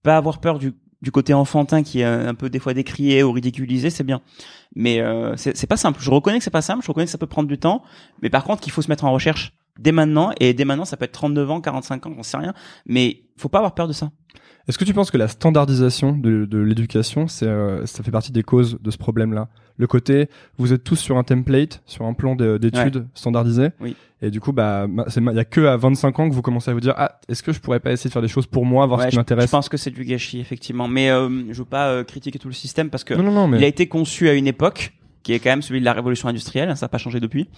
[0.03, 3.31] pas avoir peur du du côté enfantin qui est un peu des fois décrié ou
[3.31, 4.21] ridiculisé c'est bien.
[4.75, 5.99] Mais euh, c'est pas simple.
[6.01, 6.83] Je reconnais que c'est pas simple.
[6.83, 7.83] Je reconnais que ça peut prendre du temps.
[8.21, 10.97] Mais par contre qu'il faut se mettre en recherche dès maintenant et dès maintenant ça
[10.97, 12.53] peut être 39 ans, 45 ans, j'en sais rien,
[12.85, 14.11] mais faut pas avoir peur de ça.
[14.67, 18.31] Est-ce que tu penses que la standardisation de, de l'éducation, c'est, euh, ça fait partie
[18.31, 19.47] des causes de ce problème-là?
[19.77, 23.95] Le côté, vous êtes tous sur un template, sur un plan de- d'études standardisé, Oui.
[24.23, 26.73] et du coup, bah, il y a que à 25 ans que vous commencez à
[26.73, 28.87] vous dire, ah, est-ce que je pourrais pas essayer de faire des choses pour moi,
[28.87, 31.29] voir Ouais, ce qui je, je m'intéresse pense que c'est du gâchis effectivement, mais euh,
[31.51, 33.63] je veux pas euh, critiquer tout le système parce que Non, non, non, mais il
[33.63, 34.93] a été conçu à une époque
[35.25, 37.49] qui est quand même celui de la révolution industrielle, ça n'a pas changé depuis,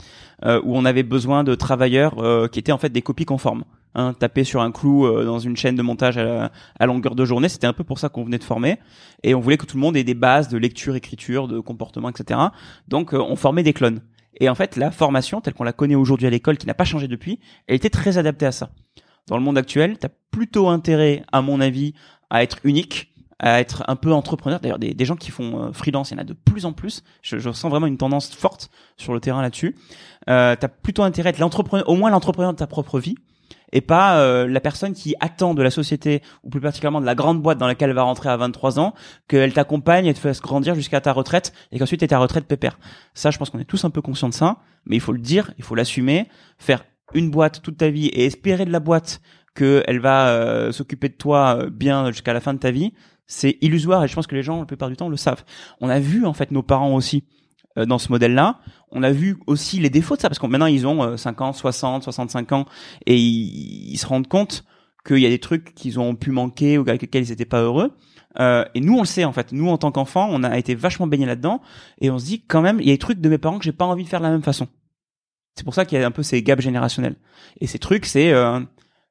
[0.45, 3.65] euh, où on avait besoin de travailleurs euh, qui étaient en fait des copies conformes.
[3.93, 7.13] Hein, taper sur un clou euh, dans une chaîne de montage à, la- à longueur
[7.13, 8.77] de journée, c'était un peu pour ça qu'on venait de former,
[9.23, 12.07] et on voulait que tout le monde ait des bases de lecture, écriture, de comportement,
[12.09, 12.39] etc.
[12.87, 13.99] Donc euh, on formait des clones.
[14.39, 16.85] Et en fait, la formation telle qu'on la connaît aujourd'hui à l'école, qui n'a pas
[16.85, 18.69] changé depuis, elle était très adaptée à ça.
[19.27, 21.93] Dans le monde actuel, t'as plutôt intérêt, à mon avis,
[22.29, 24.59] à être unique, à être un peu entrepreneur.
[24.59, 27.03] D'ailleurs, des, gens qui font euh, freelance, il y en a de plus en plus.
[27.21, 29.75] Je, je sens vraiment une tendance forte sur le terrain là-dessus.
[30.29, 33.15] Euh, t'as plutôt intérêt à être l'entrepreneur, au moins l'entrepreneur de ta propre vie,
[33.71, 37.15] et pas euh, la personne qui attend de la société, ou plus particulièrement de la
[37.15, 38.93] grande boîte dans laquelle elle va rentrer à 23 ans,
[39.27, 42.79] qu'elle t'accompagne et te fasse grandir jusqu'à ta retraite, et qu'ensuite t'es ta retraite pépère.
[43.13, 45.19] Ça, je pense qu'on est tous un peu conscients de ça, mais il faut le
[45.19, 49.21] dire, il faut l'assumer, faire une boîte toute ta vie et espérer de la boîte
[49.55, 52.93] qu'elle va euh, s'occuper de toi euh, bien jusqu'à la fin de ta vie,
[53.27, 55.43] c'est illusoire et je pense que les gens la plupart du temps le savent.
[55.81, 57.23] On a vu en fait nos parents aussi
[57.77, 58.59] euh, dans ce modèle-là.
[58.91, 61.55] On a vu aussi les défauts de ça parce que maintenant ils ont euh, 50,
[61.55, 62.65] 60, 65 ans
[63.05, 64.63] et ils, ils se rendent compte
[65.05, 67.61] qu'il y a des trucs qu'ils ont pu manquer ou avec lesquels ils n'étaient pas
[67.61, 67.95] heureux.
[68.39, 69.51] Euh, et nous on le sait en fait.
[69.51, 71.61] Nous en tant qu'enfants, on a été vachement baignés là-dedans
[71.99, 73.65] et on se dit quand même il y a des trucs de mes parents que
[73.65, 74.67] j'ai pas envie de faire de la même façon.
[75.57, 77.15] C'est pour ça qu'il y a un peu ces gaps générationnels.
[77.59, 78.59] Et ces trucs, c'est euh,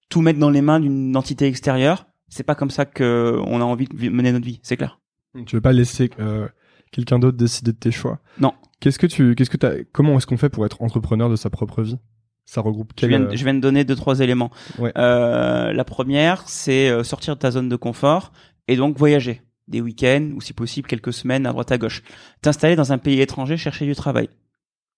[0.09, 2.07] tout mettre dans les mains d'une entité extérieure.
[2.29, 4.99] C'est pas comme ça que on a envie de mener notre vie, c'est clair.
[5.47, 6.49] tu veux pas laisser euh,
[6.93, 8.19] quelqu'un d'autre décider de tes choix?
[8.41, 8.53] Non.
[8.81, 11.51] Qu'est-ce que tu, qu'est-ce que t'as, comment est-ce qu'on fait pour être entrepreneur de sa
[11.51, 11.99] propre vie?
[12.45, 14.51] Ça regroupe Je quel, viens, de- euh, je viens de donner deux trois éléments.
[14.79, 14.93] Ouais.
[14.99, 18.33] Euh, la première, c'est sortir de ta zone de confort
[18.69, 22.03] et donc voyager des week-ends ou si possible quelques semaines à droite à gauche.
[22.43, 24.29] T'installer dans un pays étranger, chercher du travail.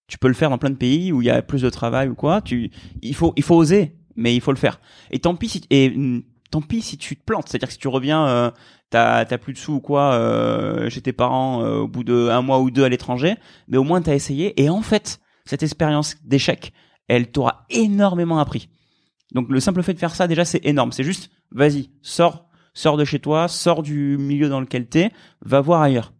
[0.08, 2.08] Tu peux le faire dans plein de pays où il y a plus de travail
[2.08, 2.40] ou quoi.
[2.42, 2.70] Tu,
[3.02, 4.80] il faut, il faut oser, mais il faut le faire.
[5.10, 7.48] Et tant pis si, et mm, tant pis si tu te plantes.
[7.48, 8.50] C'est-à-dire que si tu reviens, euh,
[8.90, 12.42] t'as, plus de sous ou quoi euh, chez tes parents euh, au bout de un
[12.42, 13.36] mois ou deux à l'étranger,
[13.68, 14.60] mais au moins t'as essayé.
[14.60, 16.72] Et en fait, cette expérience d'échec,
[17.08, 18.68] elle t'aura énormément appris.
[19.32, 20.92] Donc le simple fait de faire ça déjà c'est énorme.
[20.92, 25.10] C'est juste vas-y, sors, sors de chez toi, sors du milieu dans lequel t'es,
[25.42, 26.12] va voir ailleurs.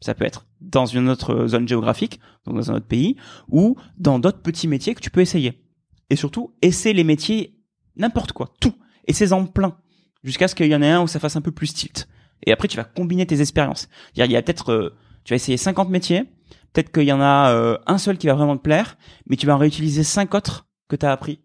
[0.00, 3.16] Ça peut être dans une autre zone géographique, donc dans un autre pays,
[3.48, 5.64] ou dans d'autres petits métiers que tu peux essayer.
[6.10, 7.58] Et surtout, essaie les métiers
[7.96, 8.74] n'importe quoi, tout,
[9.08, 9.76] essaie-en plein,
[10.22, 12.08] jusqu'à ce qu'il y en ait un où ça fasse un peu plus tilt.
[12.46, 13.88] Et après, tu vas combiner tes expériences.
[14.14, 14.94] Il y a peut-être, euh,
[15.24, 16.24] tu vas essayer 50 métiers,
[16.72, 19.46] peut-être qu'il y en a euh, un seul qui va vraiment te plaire, mais tu
[19.46, 21.40] vas en réutiliser cinq autres que tu as appris.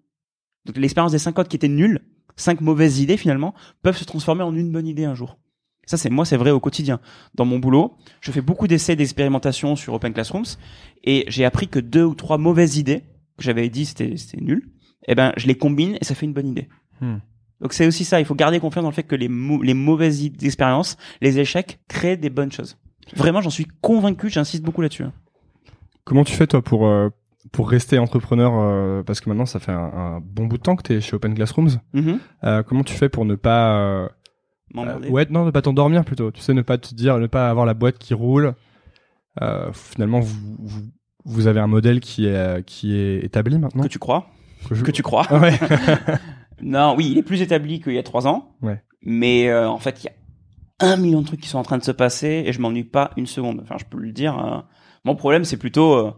[0.65, 2.01] Donc l'expérience des cinq autres qui étaient nulles,
[2.35, 5.37] cinq mauvaises idées finalement, peuvent se transformer en une bonne idée un jour.
[5.85, 7.01] Ça, c'est moi, c'est vrai au quotidien.
[7.35, 10.57] Dans mon boulot, je fais beaucoup d'essais d'expérimentation sur Open Classrooms
[11.03, 13.03] et j'ai appris que deux ou trois mauvaises idées
[13.37, 14.71] que j'avais dit c'était c'était nul.
[15.07, 16.69] Eh ben, je les combine et ça fait une bonne idée.
[17.01, 17.17] Hmm.
[17.61, 18.19] Donc c'est aussi ça.
[18.19, 21.79] Il faut garder confiance dans le fait que les mau- les mauvaises expériences, les échecs
[21.87, 22.77] créent des bonnes choses.
[23.15, 24.29] Vraiment, j'en suis convaincu.
[24.29, 25.03] J'insiste beaucoup là-dessus.
[25.03, 25.13] hein.
[26.03, 27.09] Comment tu fais toi pour euh,
[27.51, 30.75] pour rester entrepreneur euh, parce que maintenant ça fait un, un bon bout de temps
[30.75, 31.79] que t'es chez Open Classrooms.
[31.93, 32.19] Mhm.
[32.43, 34.09] Euh, comment tu fais pour ne pas
[35.09, 36.31] ouais non ne pas t'endormir plutôt.
[36.31, 38.53] Tu sais ne pas te dire ne pas avoir la boîte qui roule.
[39.73, 40.81] Finalement vous, vous
[41.25, 43.83] vous avez un modèle qui est qui est établi maintenant.
[43.83, 44.27] Que tu crois
[44.67, 45.57] Que je- Que tu crois Ah ouais.
[46.63, 48.55] Non, oui, il est plus établi qu'il y a trois ans.
[48.61, 48.81] Ouais.
[49.01, 50.13] Mais euh, en fait, il y a
[50.91, 53.11] un million de trucs qui sont en train de se passer et je m'ennuie pas
[53.17, 53.59] une seconde.
[53.61, 54.37] Enfin, je peux le dire.
[54.37, 54.65] hein.
[55.05, 56.11] Mon problème, c'est plutôt, euh,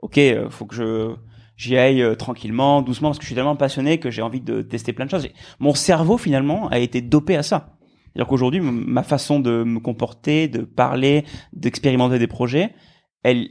[0.00, 1.14] ok, euh, faut que je
[1.56, 4.62] j'y aille euh, tranquillement, doucement, parce que je suis tellement passionné que j'ai envie de
[4.62, 5.26] tester plein de choses.
[5.26, 7.76] Et Mon cerveau, finalement, a été dopé à ça.
[8.06, 12.74] C'est-à-dire qu'aujourd'hui, ma façon de me comporter, de parler, d'expérimenter des projets,
[13.22, 13.48] elle,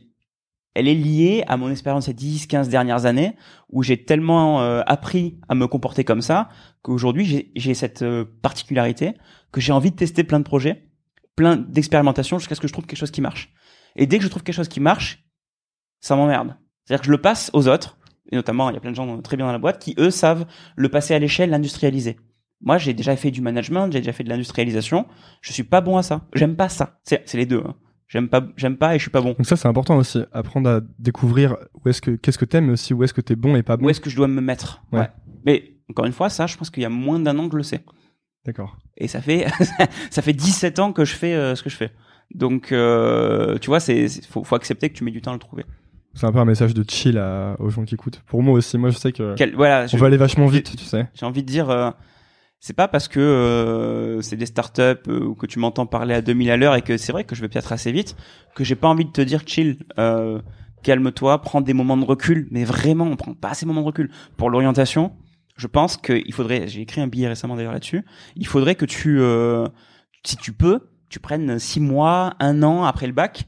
[0.79, 3.35] elle est liée à mon expérience ces 10, 15 dernières années
[3.69, 6.49] où j'ai tellement euh, appris à me comporter comme ça
[6.81, 9.13] qu'aujourd'hui j'ai- cette euh, particularité
[9.51, 10.87] que j'ai envie de tester plein de projets,
[11.35, 13.53] plein d'expérimentations jusqu'à ce que je trouve quelque chose qui marche.
[13.95, 15.23] Et dès que je trouve quelque chose qui marche,
[16.01, 16.55] ça m'emmerde.
[16.85, 17.97] C'est-à-dire que je le passe aux autres,
[18.31, 20.11] et notamment il y a plein de gens très bien dans la boîte qui eux
[20.11, 22.17] savent le passer à l'échelle, l'industrialiser.
[22.61, 25.05] Moi, j'ai déjà fait du management, j'ai déjà fait de l'industrialisation.
[25.41, 26.27] Je suis pas bon à ça.
[26.33, 26.99] J'aime pas ça.
[27.03, 27.63] C'est c'est les deux.
[27.65, 27.75] hein.
[28.09, 29.29] J'aime pas, j'aime pas et je suis pas bon.
[29.33, 32.73] Donc ça c'est important aussi apprendre à découvrir où est-ce que qu'est-ce que t'aimes mais
[32.73, 33.85] aussi où est-ce que t'es bon et pas bon.
[33.85, 34.81] Où est-ce que je dois me mettre?
[34.91, 35.07] Ouais.
[35.45, 37.57] Mais encore une fois, ça, je pense qu'il y a moins d'un an que je
[37.57, 37.83] le sais.
[38.45, 38.77] D'accord.
[38.97, 39.45] Et ça fait
[40.09, 41.91] ça fait 17 ans que je fais euh, ce que je fais.
[42.33, 45.39] Donc euh, tu vois, c'est faut, faut accepter que tu mets du temps à le
[45.39, 45.65] trouver.
[46.15, 48.23] C'est un peu un message de chill à, aux gens qui écoutent.
[48.25, 50.75] Pour moi aussi, moi je sais que Quel- voilà, on je- va aller vachement vite,
[50.75, 51.07] tu sais.
[51.13, 51.91] j'ai envie de dire, euh,
[52.59, 56.21] c'est pas parce que euh, c'est des startups euh, ou que tu m'entends parler à
[56.21, 58.15] 2000 à l'heure et que c'est vrai que je vais peut-être assez vite
[58.55, 60.41] que j'ai pas envie de te dire chill, euh,
[60.83, 62.47] calme-toi, prends des moments de recul.
[62.51, 65.13] Mais vraiment, on prend pas de moments de recul pour l'orientation.
[65.55, 68.05] Je pense qu'il faudrait, j'ai écrit un billet récemment d'ailleurs là-dessus.
[68.35, 69.67] Il faudrait que tu, euh,
[70.25, 73.45] si tu peux, tu prennes six mois, un an après le bac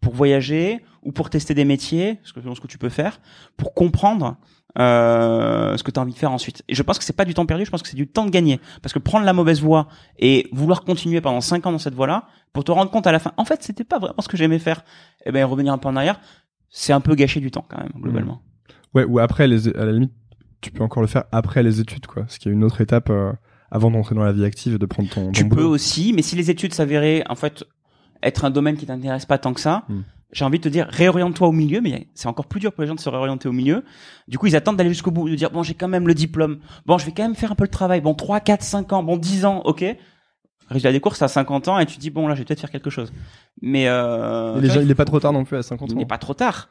[0.00, 3.20] pour voyager ou pour tester des métiers, ce que, ce que tu peux faire,
[3.56, 4.36] pour comprendre
[4.78, 6.62] euh, ce que tu as envie de faire ensuite.
[6.68, 8.24] Et je pense que c'est pas du temps perdu, je pense que c'est du temps
[8.24, 8.60] de gagner.
[8.82, 9.88] Parce que prendre la mauvaise voie
[10.18, 13.18] et vouloir continuer pendant cinq ans dans cette voie-là, pour te rendre compte à la
[13.18, 14.84] fin, en fait, c'était pas vraiment ce que j'aimais faire,
[15.24, 16.20] et ben revenir un peu en arrière,
[16.70, 18.42] c'est un peu gâcher du temps quand même, globalement.
[18.94, 20.12] Ouais, ou après, les, à la limite,
[20.60, 22.24] tu peux encore le faire après les études, quoi.
[22.28, 23.32] Ce qui est une autre étape euh,
[23.70, 25.70] avant d'entrer dans la vie active et de prendre ton, Tu ton peux boulot.
[25.70, 27.64] aussi, mais si les études s'avéraient en fait
[28.22, 30.00] être un domaine qui t'intéresse pas tant que ça, Hmm.
[30.32, 32.88] J'ai envie de te dire réoriente-toi au milieu, mais c'est encore plus dur pour les
[32.88, 33.82] gens de se réorienter au milieu.
[34.28, 36.58] Du coup, ils attendent d'aller jusqu'au bout, de dire bon, j'ai quand même le diplôme.
[36.86, 38.00] Bon, je vais quand même faire un peu le travail.
[38.02, 39.84] Bon, 3 4 5 ans, bon 10 ans, OK.
[40.68, 42.60] Résultat des courses à 50 ans et tu te dis bon là, je vais peut-être
[42.60, 43.10] faire quelque chose.
[43.62, 45.98] Mais euh gens, il est pas trop tard non plus à 50 il ans.
[45.98, 46.68] n'est pas trop tard.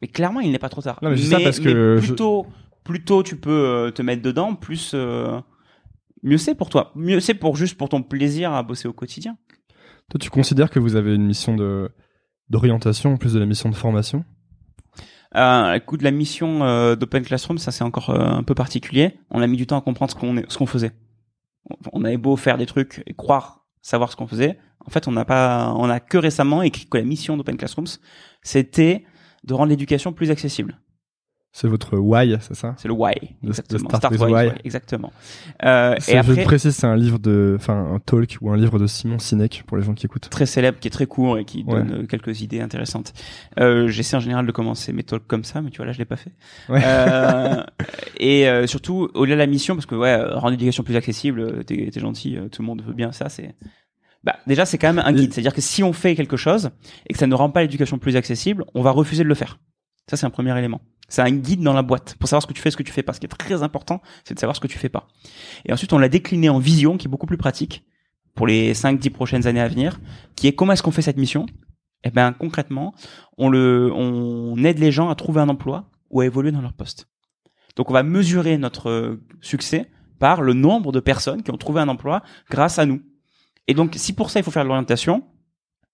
[0.00, 0.98] Mais clairement, il n'est pas trop tard.
[1.02, 2.46] Non, mais dis ça parce que mais je- plus tôt,
[2.84, 5.40] plus tôt tu peux euh, te mettre dedans, plus euh,
[6.22, 6.92] mieux c'est pour toi.
[6.94, 9.36] Mieux c'est pour juste pour ton plaisir à bosser au quotidien.
[10.10, 11.90] Toi, tu considères que vous avez une mission de
[12.50, 14.24] d'orientation en plus de la mission de formation
[15.36, 19.18] Euh, écoute, la mission euh, d'Open Classroom, ça c'est encore euh, un peu particulier.
[19.30, 20.92] On a mis du temps à comprendre ce qu'on faisait.
[21.68, 25.08] On- On avait beau faire des trucs et croire savoir ce qu'on faisait, en fait,
[25.08, 27.98] on n'a pas, on a que récemment écrit que la mission d'Open Classrooms,
[28.42, 29.04] c'était
[29.44, 30.78] de rendre l'éducation plus accessible.
[31.56, 33.12] C'est votre why, c'est ça C'est le why,
[33.44, 33.88] exactement.
[33.88, 34.50] Start Why.
[34.64, 35.12] exactement.
[35.64, 38.80] Euh, et après, Je précise, c'est un livre de, enfin, un talk ou un livre
[38.80, 40.28] de Simon Sinek pour les gens qui écoutent.
[40.30, 41.74] très célèbre, qui est très court et qui Ouais.
[41.74, 43.12] donne euh, quelques idées intéressantes.
[43.60, 45.98] Euh, J'essaie en général de commencer mes talks comme ça, mais tu vois là, je
[45.98, 46.32] l'ai pas fait.
[46.68, 46.82] Ouais.
[46.84, 47.62] Euh,
[48.18, 51.64] et euh, surtout, au-delà de la mission, parce que ouais, euh, rendre l'éducation plus accessible,
[51.64, 53.54] t'es es gentil, tout le monde veut bien ça, c'est...
[54.24, 55.32] Bah, déjà, c'est quand même un guide.
[55.32, 56.70] C'est-à-dire que si on fait quelque chose
[57.08, 59.60] et que ça ne rend pas l'éducation plus accessible, on va refuser de le faire.
[60.08, 60.80] Ça, c'est un premier élément.
[61.08, 62.92] C'est un guide dans la boîte pour savoir ce que tu fais, ce que tu
[62.92, 63.12] fais pas.
[63.12, 65.06] Ce qui est très important, c'est de savoir ce que tu fais pas.
[65.64, 67.84] Et ensuite, on l'a décliné en vision, qui est beaucoup plus pratique
[68.34, 70.00] pour les 5-10 prochaines années à venir,
[70.34, 71.46] qui est comment est-ce qu'on fait cette mission?
[72.02, 72.94] Eh ben, concrètement,
[73.38, 77.08] on on aide les gens à trouver un emploi ou à évoluer dans leur poste.
[77.76, 81.80] Donc, on va mesurer notre euh, succès par le nombre de personnes qui ont trouvé
[81.80, 83.02] un emploi grâce à nous.
[83.66, 85.24] Et donc, si pour ça il faut faire de l'orientation,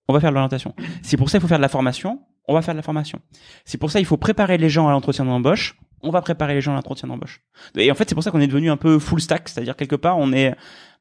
[0.08, 0.74] on va faire de l'orientation.
[1.02, 3.20] Si pour ça il faut faire de la formation, on va faire de la formation.
[3.64, 6.60] Si pour ça il faut préparer les gens à l'entretien d'embauche, on va préparer les
[6.60, 7.42] gens à l'entretien d'embauche.
[7.76, 9.96] Et en fait, c'est pour ça qu'on est devenu un peu full stack, c'est-à-dire quelque
[9.96, 10.54] part, on est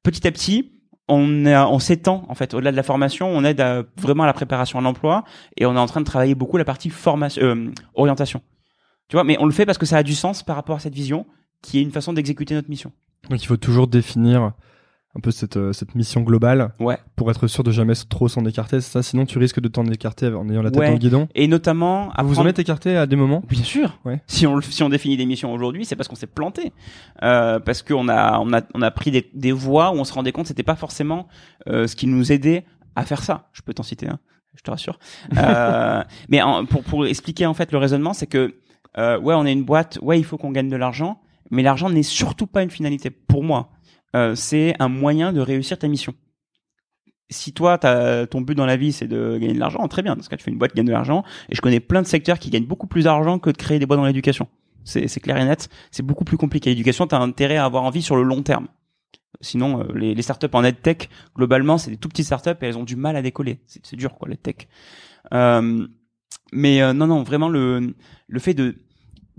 [0.03, 0.73] petit à petit,
[1.07, 3.63] on, s'étend en fait au-delà de la formation, on aide
[3.97, 5.23] vraiment à la préparation à l'emploi
[5.57, 8.41] et on est en train de travailler beaucoup la partie formation, euh, orientation.
[9.07, 10.79] Tu vois, mais on le fait parce que ça a du sens par rapport à
[10.79, 11.25] cette vision
[11.61, 12.91] qui est une façon d'exécuter notre mission.
[13.29, 14.53] Donc, il faut toujours définir
[15.15, 16.97] un peu cette, euh, cette mission globale Ouais.
[17.15, 18.79] pour être sûr de jamais trop s'en écarter.
[18.79, 19.01] C'est ça.
[19.03, 20.85] Sinon, tu risques de t'en écarter en ayant la tête Ouais.
[20.87, 21.27] dans le guidon.
[21.33, 23.41] Et notamment, Vous vous en apprendre- êtes écarté à des moments?
[23.49, 23.97] Bien sûr.
[24.05, 24.21] Ouais.
[24.27, 26.73] Si on si on définit des missions aujourd'hui, c'est parce qu'on s'est planté,
[27.23, 30.13] euh, parce qu'on a on a on a pris des, des voies où on se
[30.13, 31.27] rendait compte c'était pas forcément
[31.67, 33.49] euh, ce qui nous aidait à faire ça.
[33.53, 34.19] Je peux t'en citer un,
[34.55, 34.99] je te rassure.
[35.37, 38.53] Euh, mais en- pour pour expliquer en fait le raisonnement, c'est que
[38.99, 41.19] euh, ouais, on est une boîte, ouais, il faut qu'on gagne de l'argent,
[41.51, 43.69] mais l'argent n'est surtout pas une finalité pour moi.
[44.15, 46.13] Euh, c'est un moyen de réussir ta mission
[47.31, 50.15] si toi, t'as- ton but dans la vie, c'est de gagner de l'argent, très bien.
[50.15, 51.23] Dans ce cas, tu fais une boîte qui gagne de l'argent.
[51.49, 53.85] Et je connais plein de secteurs qui gagnent beaucoup plus d'argent que de créer des
[53.85, 54.47] boîtes dans l'éducation.
[54.83, 55.69] C'est clair et net.
[55.91, 56.71] C'est beaucoup plus compliqué.
[56.71, 58.67] L'éducation, t'as intérêt à avoir envie sur le long terme.
[59.41, 62.77] Sinon, euh, les, les startups en EdTech, globalement, c'est des tout petites startups et elles
[62.79, 63.59] ont du mal à décoller.
[63.67, 64.67] C'est c'est dur, quoi, l'EdTech.
[65.31, 65.85] Euh,
[66.51, 67.93] mais euh, non, non, vraiment, le,
[68.27, 68.75] le fait de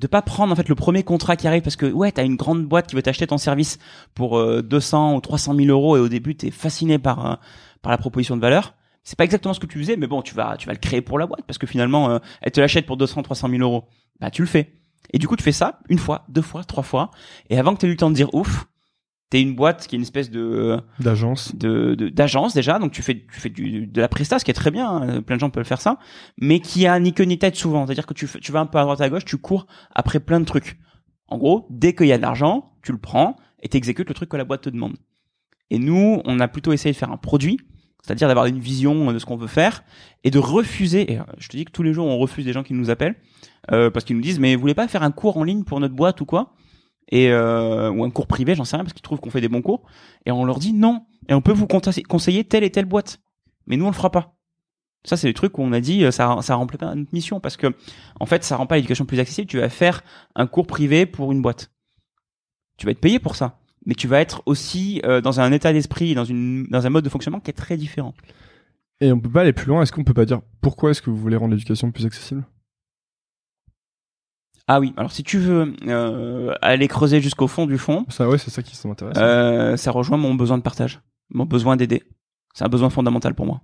[0.01, 2.37] de pas prendre en fait le premier contrat qui arrive parce que ouais t'as une
[2.37, 3.79] grande boîte qui veut t'acheter ton service
[4.15, 7.35] pour euh, 200 ou 300 000 euros et au début t'es fasciné par euh,
[7.83, 8.75] par la proposition de valeur.
[9.05, 11.03] C'est pas exactement ce que tu faisais mais bon tu vas tu vas le créer
[11.03, 13.89] pour la boîte parce que finalement euh, elle te l'achète pour 200 300 000 euros.
[14.21, 14.73] Bah tu le fais.
[15.13, 17.11] Et du coup tu fais ça une fois deux fois trois fois.
[17.51, 18.67] Et avant que tu aies eu le temps de dire ouf
[19.31, 21.55] t'es une boîte qui est une espèce de d'agence.
[21.55, 22.79] de de- d'agence déjà.
[22.79, 25.23] Donc tu fais tu fais du, de la presta ce qui est très bien hein,
[25.23, 25.99] plein de gens peuvent faire ça.
[26.39, 27.87] Mais qui a ni queue ni tête souvent.
[27.87, 29.67] C'est à dire que tu tu vas un peu à droite à gauche tu cours
[29.95, 30.79] après plein de trucs.
[31.29, 34.29] En gros dès qu'il y a de l'argent tu le prends et t'exécutes le truc
[34.29, 34.97] que la boîte te demande.
[35.71, 37.59] Et nous on a plutôt essayé de faire un produit
[38.03, 39.85] c'est-à-dire d'avoir une vision de ce qu'on veut faire
[40.25, 42.53] et de refuser et euh, je te dis que tous les jours on refuse des
[42.55, 43.15] gens qui nous appellent
[43.73, 45.79] euh, parce qu'ils nous disent mais vous voulez pas faire un cours en ligne pour
[45.81, 46.55] notre boîte ou quoi?
[47.11, 49.49] Et euh, ou un cours privé, j'en sais rien, parce qu'ils trouvent qu'on fait des
[49.49, 49.83] bons cours,
[50.27, 53.21] et on leur dit non, et on peut vous conseiller telle et telle boîte,
[53.67, 54.35] mais nous on le fera pas.
[55.05, 57.41] Ça, c'est le truc où on a dit, euh, ça, ça remplit pas notre mission
[57.41, 57.75] parce que,
[58.19, 59.49] en fait, ça rend pas l'éducation plus accessible.
[59.49, 60.03] Tu vas faire
[60.35, 61.71] un cours privé pour une boîte.
[62.77, 63.59] Tu vas être payé pour ça.
[63.87, 67.05] Mais tu vas être aussi euh, dans un état d'esprit, dans une, dans un mode
[67.05, 68.15] de fonctionnement qui est très différent.
[69.01, 69.81] Et on peut pas aller plus loin.
[69.81, 72.45] Est-ce qu'on peut pas dire pourquoi est-ce que vous voulez rendre l'éducation plus accessible?
[74.73, 74.93] Ah oui.
[74.97, 78.63] Alors, si tu veux euh, aller creuser jusqu'au fond du fond, Ça, ouais, c'est ça
[78.63, 79.19] qui m'intéresse.
[79.19, 82.05] euh, ça rejoint mon besoin de partage, mon besoin d'aider.
[82.55, 83.63] C'est un besoin fondamental pour moi.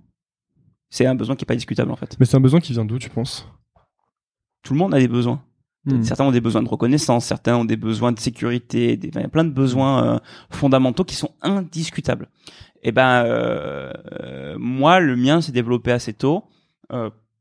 [0.89, 2.17] C'est un besoin qui est pas discutable en fait.
[2.19, 3.47] Mais c'est un besoin qui vient d'où, tu penses?
[4.63, 5.41] Tout le monde a des besoins.
[5.85, 6.03] Hmm.
[6.03, 9.23] Certains ont des besoins de reconnaissance, certains ont des besoins de sécurité, des, il y
[9.23, 12.27] a plein de besoins euh, fondamentaux qui sont indiscutables.
[12.83, 16.43] Et ben euh, euh, moi, le mien s'est développé assez tôt.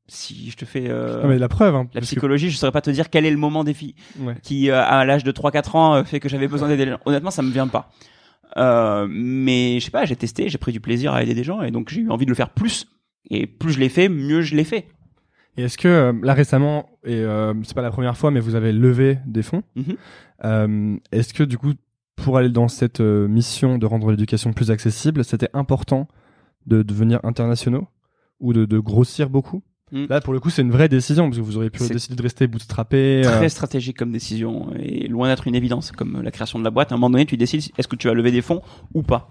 [0.08, 2.56] Si je te fais euh, Non, mais la preuve, hein, la parce que- psychologie, je
[2.56, 4.36] saurais pas te dire quel est le moment défi ouais.
[4.42, 7.00] qui euh, à l'âge de 3-4 ans euh, fait que j'avais besoin d'aider les gens.
[7.06, 7.90] Honnêtement, ça me vient pas.
[8.56, 11.60] Euh, mais je sais pas, j'ai testé, j'ai pris du plaisir à aider des gens
[11.62, 12.86] et donc j'ai eu envie de le faire plus.
[13.30, 14.86] Et plus je l'ai fait, mieux je l'ai fait.
[15.56, 17.24] Et est-ce que là récemment, et
[17.64, 19.62] c'est pas la première fois, mais vous avez levé des fonds.
[19.74, 21.00] Mhm.
[21.12, 21.72] Est-ce que du coup,
[22.14, 26.06] pour aller dans cette mission de rendre l'éducation plus accessible, c'était important
[26.66, 27.88] de devenir internationaux
[28.38, 29.62] ou de, de grossir beaucoup?
[29.92, 30.06] Mm.
[30.08, 32.22] Là, pour le coup, c'est une vraie décision parce que vous auriez pu décider de
[32.22, 33.22] rester bootstrappé.
[33.24, 36.70] euh, Très stratégique comme décision et loin d'être une évidence comme la création de la
[36.70, 36.90] boîte.
[36.90, 38.62] À un moment donné, tu décides est-ce que tu vas lever des fonds
[38.94, 39.28] ou pas.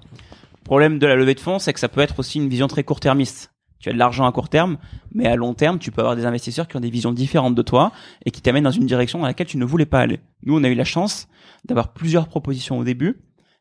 [0.59, 2.67] Le problème de la levée de fonds, c'est que ça peut être aussi une vision
[2.67, 3.51] très court-termiste.
[3.79, 4.77] Tu as de l'argent à court terme,
[5.13, 7.61] mais à long terme, tu peux avoir des investisseurs qui ont des visions différentes de
[7.61, 7.91] toi
[8.25, 10.21] et qui t'amènent dans une direction dans laquelle tu ne voulais pas aller.
[10.43, 11.27] Nous, on a eu la chance
[11.65, 13.17] d'avoir plusieurs propositions au début.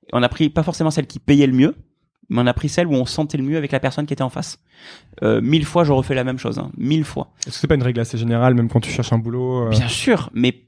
[0.07, 1.75] Et on a pris pas forcément celle qui payait le mieux,
[2.29, 4.22] mais on a pris celle où on sentait le mieux avec la personne qui était
[4.22, 4.59] en face.
[5.22, 6.59] Euh, mille fois, je refais la même chose.
[6.59, 6.70] Hein.
[6.77, 7.29] Mille fois.
[7.47, 9.70] Est-ce que c'est pas une règle assez générale, même quand tu cherches un boulot euh,
[9.70, 10.62] Bien sûr, mais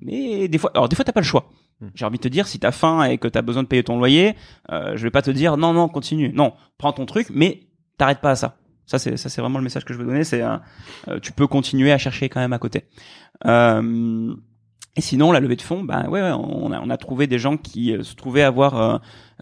[0.00, 1.48] mais des fois, alors des fois t'as pas le choix.
[1.80, 1.88] Hmm.
[1.94, 3.98] J'ai envie de te dire, si t'as faim et que t'as besoin de payer ton
[3.98, 4.34] loyer,
[4.70, 6.32] euh, je vais pas te dire non non continue.
[6.34, 8.56] Non, prends ton truc, mais t'arrêtes pas à ça.
[8.86, 10.24] Ça c'est ça c'est vraiment le message que je veux donner.
[10.24, 10.56] C'est euh,
[11.08, 12.84] euh, tu peux continuer à chercher quand même à côté.
[13.46, 14.34] Euh,
[14.96, 17.56] et sinon la levée de fonds, ben ouais, on a on a trouvé des gens
[17.56, 18.98] qui euh, se trouvaient avoir euh,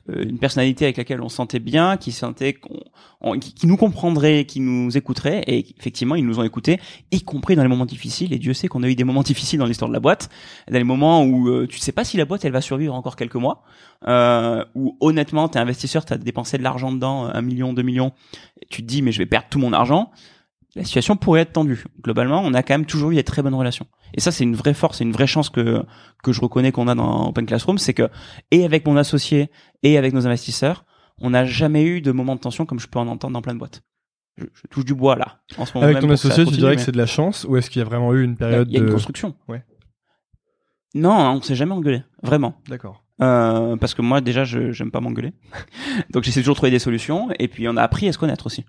[0.08, 2.78] euh, une personnalité avec laquelle on se sentait bien, qui sentait qu'on
[3.20, 6.78] on- qui, qui nous comprendrait, qui nous écouterait, et effectivement ils nous ont écoutés
[7.10, 8.32] y compris dans les moments difficiles.
[8.32, 10.28] Et Dieu sait qu'on a eu des moments difficiles dans l'histoire de la boîte,
[10.70, 13.16] dans les moments où euh, tu sais pas si la boîte elle va survivre encore
[13.16, 13.64] quelques mois,
[14.06, 18.12] euh, où honnêtement t'es investisseur, t'as dépensé de l'argent dedans, un million, deux millions,
[18.70, 20.10] tu te dis mais je vais perdre tout mon argent.
[20.76, 21.84] La situation pourrait être tendue.
[22.02, 23.86] Globalement, on a quand même toujours eu des très bonnes relations.
[24.14, 25.82] Et ça, c'est une vraie force, c'est une vraie chance que
[26.22, 28.08] que je reconnais qu'on a dans Open Classroom, c'est que
[28.52, 29.50] et avec mon associé
[29.82, 30.84] et avec nos investisseurs,
[31.18, 33.54] on n'a jamais eu de moment de tension comme je peux en entendre dans plein
[33.54, 33.82] de boîtes.
[34.36, 35.40] Je, je touche du bois là.
[35.58, 37.44] En ce moment Avec même ton associé, tu dirais mais- que c'est de la chance
[37.48, 39.34] ou est-ce qu'il y a vraiment eu une période il y a une de construction.
[39.48, 39.64] Ouais.
[40.94, 42.54] Non, on s'est jamais engueulé, vraiment.
[42.68, 43.04] D'accord.
[43.22, 45.32] Euh, parce que moi, déjà, je j'aime pas m'engueuler.
[46.10, 47.28] Donc, j'essaie toujours de trouver des solutions.
[47.38, 48.64] Et puis, on a appris à se connaître aussi.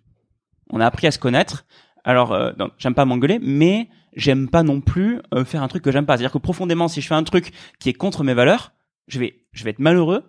[0.70, 1.66] On a appris à se connaître.
[2.04, 5.92] Alors, euh, j'aime pas m'engueuler, mais j'aime pas non plus euh, faire un truc que
[5.92, 6.18] j'aime pas.
[6.18, 8.74] C'est-à-dire que profondément, si je fais un truc qui est contre mes valeurs,
[9.08, 10.24] je vais, je vais être malheureux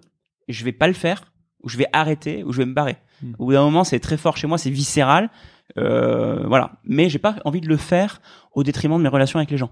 [0.48, 2.96] et je vais pas le faire, ou je vais arrêter, ou je vais me barrer.
[3.22, 3.32] Hmm.
[3.38, 5.30] Au bout d'un moment, c'est très fort chez moi, c'est viscéral.
[5.78, 6.72] Euh, voilà.
[6.84, 8.20] Mais j'ai pas envie de le faire
[8.52, 9.70] au détriment de mes relations avec les gens.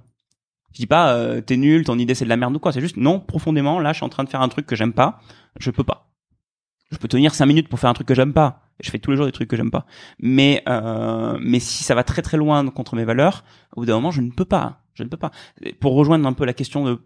[0.72, 2.72] Je dis pas euh, t'es nul, ton idée c'est de la merde ou quoi.
[2.72, 4.92] C'est juste non, profondément, là je suis en train de faire un truc que j'aime
[4.92, 5.20] pas,
[5.58, 6.09] je peux pas.
[6.90, 8.62] Je peux tenir cinq minutes pour faire un truc que j'aime pas.
[8.80, 9.86] Je fais tous les jours des trucs que j'aime pas.
[10.18, 13.44] Mais euh, mais si ça va très très loin contre mes valeurs,
[13.76, 14.82] au bout d'un moment je ne peux pas.
[14.94, 15.30] Je ne peux pas.
[15.80, 16.98] Pour rejoindre un peu la question de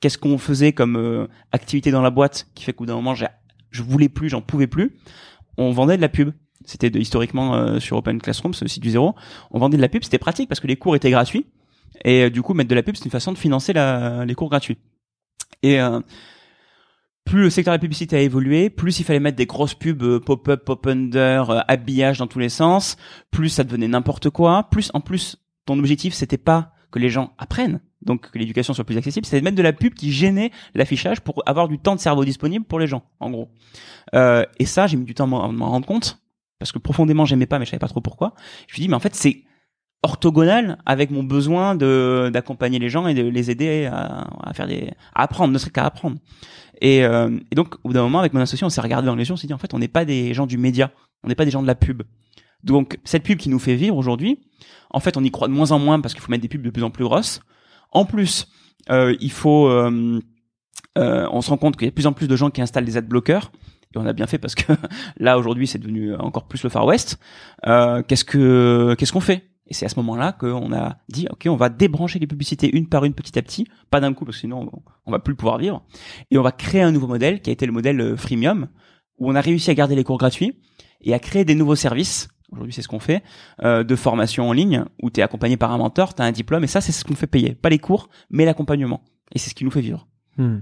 [0.00, 3.14] qu'est-ce qu'on faisait comme euh, activité dans la boîte qui fait qu'au bout d'un moment
[3.14, 4.96] je voulais plus, j'en pouvais plus.
[5.56, 6.32] On vendait de la pub.
[6.64, 9.14] C'était historiquement euh, sur Open Classroom, ce site du zéro.
[9.50, 11.46] On vendait de la pub, c'était pratique parce que les cours étaient gratuits.
[12.04, 14.34] Et euh, du coup, mettre de la pub, c'est une façon de financer la, les
[14.34, 14.78] cours gratuits.
[15.62, 16.00] Et euh,
[17.24, 20.02] plus le secteur de la publicité a évolué, plus il fallait mettre des grosses pubs
[20.02, 22.96] euh, pop-up, pop-under, euh, habillage dans tous les sens,
[23.30, 27.32] plus ça devenait n'importe quoi, plus en plus ton objectif c'était pas que les gens
[27.38, 30.50] apprennent, donc que l'éducation soit plus accessible, c'était de mettre de la pub qui gênait
[30.74, 33.48] l'affichage pour avoir du temps de cerveau disponible pour les gens, en gros.
[34.14, 36.20] Euh, et ça, j'ai mis du temps à m'en rendre compte,
[36.58, 38.34] parce que profondément j'aimais pas, mais je savais pas trop pourquoi.
[38.66, 39.44] Je me suis dit, mais en fait c'est
[40.02, 44.66] orthogonal avec mon besoin de d'accompagner les gens et de les aider à, à faire
[44.66, 46.16] des à apprendre ne serait qu'à apprendre
[46.82, 49.14] et, euh, et donc au bout d'un moment avec mon associé on s'est regardé dans
[49.14, 50.90] les yeux on s'est dit en fait on n'est pas des gens du média.
[51.22, 52.02] On n'est pas des gens de la pub.
[52.64, 54.40] Donc cette pub qui nous fait vivre aujourd'hui
[54.90, 56.60] en fait on y croit de moins en moins parce qu'il faut mettre des pubs
[56.60, 57.40] de plus en plus grosses.
[57.92, 58.48] En plus
[58.90, 60.20] euh, il faut euh,
[60.98, 62.60] euh, on se rend compte qu'il y a de plus en plus de gens qui
[62.60, 63.52] installent des adblockers.
[63.94, 64.72] Et on a bien fait parce que
[65.18, 67.20] là aujourd'hui c'est devenu encore plus le Far West.
[67.64, 69.51] Euh, qu'est-ce que qu'est-ce qu'on fait?
[69.66, 72.88] Et c'est à ce moment-là qu'on a dit ok on va débrancher les publicités une
[72.88, 74.70] par une petit à petit, pas d'un coup parce que sinon
[75.06, 75.84] on, va plus pouvoir vivre.
[76.30, 78.68] Et on va créer un nouveau modèle qui a été le modèle euh, freemium
[79.18, 80.58] où on a réussi à garder les cours gratuits
[81.00, 83.22] et à créer des nouveaux services aujourd'hui c'est ce qu'on fait,
[83.62, 86.32] euh, de formation en ligne où tu es accompagné par un mentor, tu as un
[86.32, 89.02] diplôme et ça c'est ce qu'on fait payer, pas les cours, mais l'accompagnement.
[89.34, 90.06] Et c'est ce qui nous fait vivre.
[90.36, 90.58] Hmm.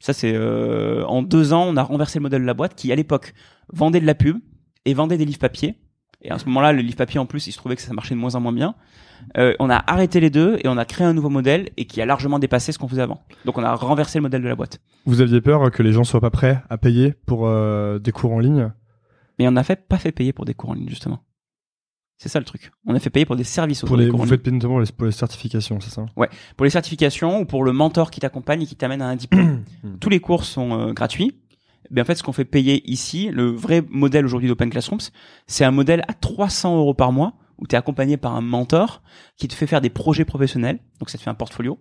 [0.00, 2.90] Ça c'est euh, en deux ans on a renversé le modèle de la boîte qui
[2.90, 3.34] à l'époque
[3.72, 4.38] vendait de la pub
[4.84, 5.76] et vendait des livres papier.
[6.22, 8.14] Et à ce moment-là, le livre papier en plus, il se trouvait que ça marchait
[8.14, 8.74] de moins en moins bien.
[9.38, 12.00] Euh, on a arrêté les deux et on a créé un nouveau modèle et qui
[12.00, 13.22] a largement dépassé ce qu'on faisait avant.
[13.44, 14.80] Donc on a renversé le modèle de la boîte.
[15.04, 18.32] Vous aviez peur que les gens soient pas prêts à payer pour euh, des cours
[18.32, 18.72] en ligne?
[19.38, 21.20] Mais on n'a fait pas fait payer pour des cours en ligne justement.
[22.18, 22.70] C'est ça le truc.
[22.86, 25.06] On a fait payer pour des services pour les, des Vous faites notamment les, pour
[25.06, 26.06] les certifications, c'est ça?
[26.56, 29.64] Pour les certifications ou pour le mentor qui t'accompagne et qui t'amène à un diplôme.
[30.00, 31.34] Tous les cours sont euh, gratuits.
[31.90, 35.00] Mais en fait, ce qu'on fait payer ici, le vrai modèle aujourd'hui d'Open Classrooms,
[35.46, 39.02] c'est un modèle à 300 euros par mois où tu es accompagné par un mentor
[39.36, 40.78] qui te fait faire des projets professionnels.
[40.98, 41.78] Donc, ça te fait un portfolio.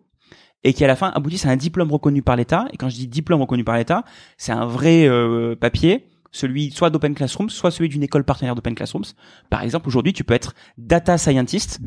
[0.64, 2.68] Et qui, à la fin, aboutissent à un diplôme reconnu par l'État.
[2.72, 4.04] Et quand je dis diplôme reconnu par l'État,
[4.38, 8.76] c'est un vrai euh, papier, celui soit d'Open Classrooms, soit celui d'une école partenaire d'Open
[8.76, 9.06] Classrooms.
[9.50, 11.80] Par exemple, aujourd'hui, tu peux être data scientist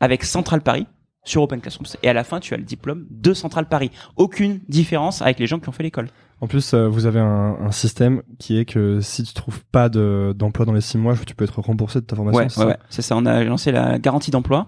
[0.00, 0.86] avec Central Paris
[1.24, 1.86] sur Open Classrooms.
[2.02, 3.90] Et à la fin, tu as le diplôme de Central Paris.
[4.16, 6.08] Aucune différence avec les gens qui ont fait l'école.
[6.42, 9.88] En plus, euh, vous avez un, un système qui est que si tu trouves pas
[9.88, 12.40] de- d'emploi dans les six mois, tu peux être remboursé de ta formation.
[12.42, 12.78] Ouais, c'est ouais, ça ouais.
[12.90, 13.16] c'est ça.
[13.16, 14.66] On a lancé la garantie d'emploi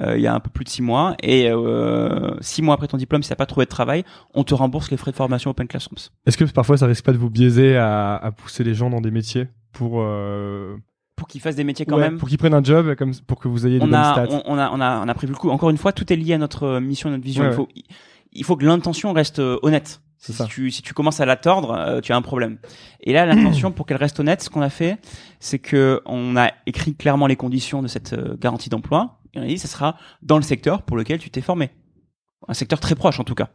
[0.00, 1.14] euh, il y a un peu plus de six mois.
[1.22, 4.02] Et euh, six mois après ton diplôme, si t'as pas trouvé de travail,
[4.34, 5.98] on te rembourse les frais de formation Open Classrooms.
[6.26, 9.00] Est-ce que parfois ça risque pas de vous biaiser à, à pousser les gens dans
[9.00, 10.74] des métiers pour euh,
[11.14, 12.18] Pour qu'ils fassent des métiers quand ouais, même.
[12.18, 14.26] pour qu'ils prennent un job comme pour que vous ayez des on bonnes a, stats
[14.30, 15.50] on, on a, on a, on a prévu le coup.
[15.50, 17.44] Encore une fois, tout est lié à notre mission, à notre vision.
[17.44, 17.68] Ouais, il faut,
[18.32, 20.00] il faut que l'intention reste euh, honnête.
[20.24, 20.46] Si ça.
[20.46, 22.58] tu, si tu commences à la tordre, euh, tu as un problème.
[23.00, 24.98] Et là, l'intention, pour qu'elle reste honnête, ce qu'on a fait,
[25.40, 29.18] c'est que on a écrit clairement les conditions de cette euh, garantie d'emploi.
[29.34, 31.70] Et on a dit, ce sera dans le secteur pour lequel tu t'es formé.
[32.46, 33.48] Un secteur très proche, en tout cas.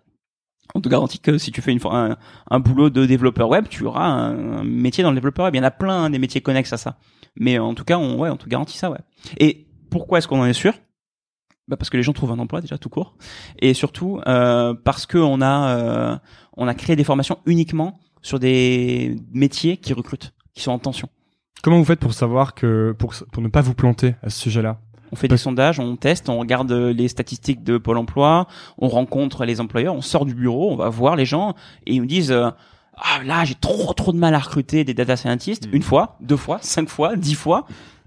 [0.75, 2.17] On te garantit que si tu fais une, un,
[2.51, 5.55] un boulot de développeur web, tu auras un, un métier dans le développeur web.
[5.55, 6.97] Il y en a plein hein, des métiers connexes à ça.
[7.37, 8.99] Mais en tout cas, on, ouais, on te garantit ça, ouais.
[9.39, 10.73] Et pourquoi est-ce qu'on en est sûr?
[11.69, 13.17] Bah parce que les gens trouvent un emploi déjà tout court,
[13.59, 16.17] et surtout euh, parce que on a euh,
[16.57, 21.07] on a créé des formations uniquement sur des métiers qui recrutent, qui sont en tension.
[21.63, 24.79] Comment vous faites pour savoir que pour pour ne pas vous planter à ce sujet-là?
[25.11, 28.45] On fait Parce- des sondages, on teste, on regarde les statistiques de Pôle Emploi,
[28.77, 31.55] on rencontre les employeurs, on sort du bureau, on va voir les gens
[31.85, 32.49] et ils nous disent euh,
[32.97, 35.75] ah là j'ai trop trop de mal à recruter des data scientists Mhm.
[35.75, 37.65] une fois, deux fois, cinq fois, dix fois.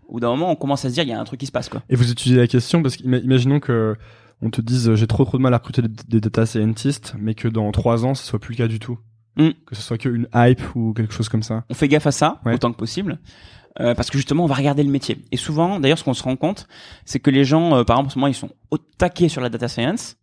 [0.09, 1.47] Au bout d'un moment, on commence à se dire il y a un truc qui
[1.47, 1.83] se passe quoi.
[1.89, 3.97] Et vous étudiez la question parce qu'imaginons que
[4.43, 7.15] on te dise euh, j'ai trop trop de mal à recruter des, des data scientists,
[7.19, 8.99] mais que dans trois ans ce soit plus le cas du tout,
[9.37, 9.51] Mm.
[9.65, 11.65] que ce soit que une hype ou quelque chose comme ça.
[11.71, 12.55] On fait gaffe à ça Ouais.
[12.55, 13.19] autant que possible.
[13.79, 15.25] euh, parce que justement, on va regarder le métier.
[15.31, 16.67] Et souvent, d'ailleurs, ce qu'on se rend compte,
[17.05, 19.41] c'est que les gens, euh, par exemple, en ce moment, ils sont au taquet sur
[19.41, 20.17] la data science,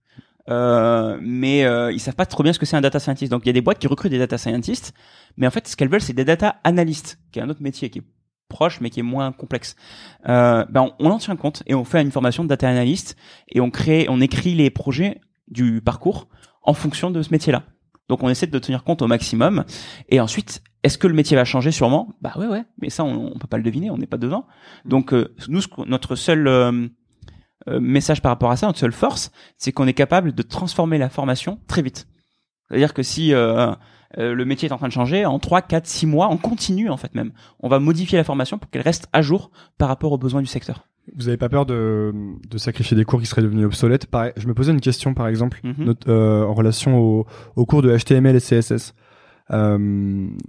[0.49, 3.31] euh, mais euh, ils savent pas trop bien ce que c'est un data scientist.
[3.31, 4.93] Donc, il y a des boîtes qui recrutent des data scientists,
[5.37, 7.89] mais en fait, ce qu'elles veulent, c'est des data analystes, qui est un autre métier
[7.89, 8.03] qui est
[8.47, 9.75] proche, mais qui est moins complexe.
[10.27, 13.15] Euh, ben, on, on en tient compte et on fait une formation de data analyst
[13.49, 16.27] et on crée, on écrit les projets du parcours
[16.63, 17.63] en fonction de ce métier-là.
[18.09, 19.65] Donc, on essaie de tenir compte au maximum.
[20.09, 22.15] Et ensuite, est-ce que le métier va changer sûrement?
[22.21, 22.63] Bah ouais, ouais.
[22.81, 24.47] Mais ça, on, on peut pas le deviner, on n'est pas devant.
[24.85, 26.87] Donc, euh, nous, notre seul euh,
[27.67, 30.97] euh, message par rapport à ça, notre seule force, c'est qu'on est capable de transformer
[30.97, 32.07] la formation très vite.
[32.69, 33.33] C'est-à-dire que si
[34.17, 36.89] euh, le métier est en train de changer, en 3, 4, 6 mois, on continue
[36.89, 37.31] en fait même.
[37.59, 40.47] On va modifier la formation pour qu'elle reste à jour par rapport aux besoins du
[40.47, 40.87] secteur.
[41.15, 42.13] Vous avez pas peur de,
[42.49, 44.07] de sacrifier des cours qui seraient devenus obsolètes?
[44.07, 45.93] Pareil, Je me posais une question par exemple Mhm.
[46.09, 48.93] euh, en relation au, au cours de HTML et CSS.
[49.51, 49.77] Euh,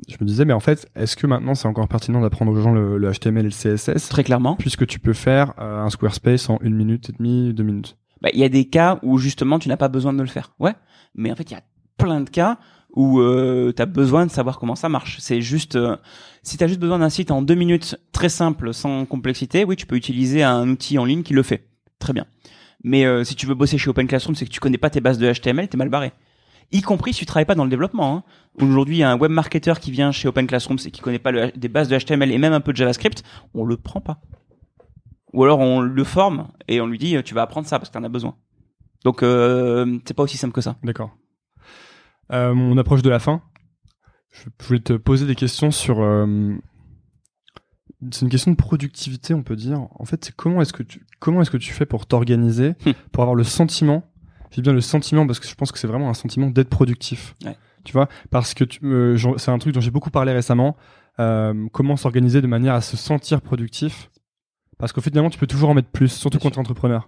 [0.08, 2.72] je me disais mais en fait est-ce que maintenant c'est encore pertinent d'apprendre aux gens
[2.72, 4.56] le, le HTML et le CSS Très clairement.
[4.56, 7.96] puisque tu peux faire euh, un Squarespace en une minute et demie, deux minutes?
[8.20, 10.52] Bah, il y a des cas où justement tu n'as pas besoin de le faire.
[10.58, 10.74] Ouais.
[11.14, 11.62] Mais en fait, il y a
[11.96, 12.58] plein de cas
[12.94, 15.18] où euh, tu as besoin de savoir comment ça marche.
[15.20, 15.96] C'est juste euh,
[16.42, 19.76] si tu as juste besoin d'un site en deux minutes très simple, sans complexité, oui,
[19.76, 21.68] tu peux utiliser un outil en ligne qui le fait.
[21.98, 22.26] Très bien.
[22.84, 25.00] Mais euh, si tu veux bosser chez Open Classroom, c'est que tu connais pas tes
[25.00, 26.12] bases de HTML, t'es mal barré.
[26.70, 28.16] Y compris si tu travailles pas dans le développement.
[28.16, 28.24] Hein.
[28.60, 31.18] Aujourd'hui, il y a un web marketer qui vient chez Open Classroom et qui connaît
[31.18, 33.22] pas des bases de HTML et même un peu de JavaScript,
[33.54, 34.20] on le prend pas.
[35.32, 37.94] Ou alors on le forme et on lui dit tu vas apprendre ça parce que
[37.94, 38.36] t'en as besoin.
[39.04, 40.76] Donc euh, c'est pas aussi simple que ça.
[40.82, 41.10] D'accord.
[42.32, 43.42] Euh, on approche de la fin.
[44.30, 46.00] Je voulais te poser des questions sur.
[46.02, 46.54] euh,
[48.12, 49.80] c'est une question de productivité, on peut dire.
[49.98, 52.92] En fait, c'est comment est-ce que tu comment est-ce que tu fais pour t'organiser, Hmm.
[53.12, 54.04] pour avoir le sentiment.
[54.50, 57.34] J'ai bien le sentiment parce que je pense que c'est vraiment un sentiment d'être productif.
[57.44, 57.56] Ouais.
[57.84, 60.76] Tu vois, parce que tu, euh, c'est un truc dont j'ai beaucoup parlé récemment.
[61.20, 64.10] Euh, comment s'organiser de manière à se sentir productif
[64.78, 67.06] Parce qu'au finalement, tu peux toujours en mettre plus, surtout quand tu es entrepreneur.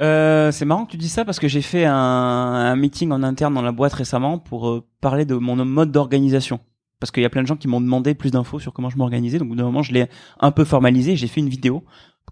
[0.00, 3.22] Euh, c'est marrant que tu dis ça parce que j'ai fait un, un meeting en
[3.22, 6.60] interne dans la boîte récemment pour euh, parler de mon mode d'organisation.
[7.00, 8.96] parce qu'il y a plein de gens qui m'ont demandé plus d'infos sur comment je
[8.96, 9.38] m'organisais.
[9.38, 10.08] Donc, au bout d'un moment, je l'ai
[10.40, 11.16] un peu formalisé.
[11.16, 11.84] J'ai fait une vidéo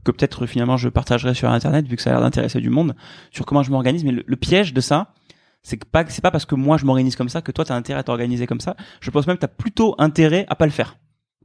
[0.05, 2.95] que peut-être finalement je partagerai sur Internet vu que ça a l'air d'intéresser du monde
[3.33, 4.05] sur comment je m'organise.
[4.05, 5.15] Mais le, le piège de ça,
[5.63, 7.75] c'est que pas, c'est pas parce que moi je m'organise comme ça que toi t'as
[7.75, 8.77] intérêt à t'organiser comme ça.
[9.01, 10.97] Je pense même que t'as plutôt intérêt à pas le faire.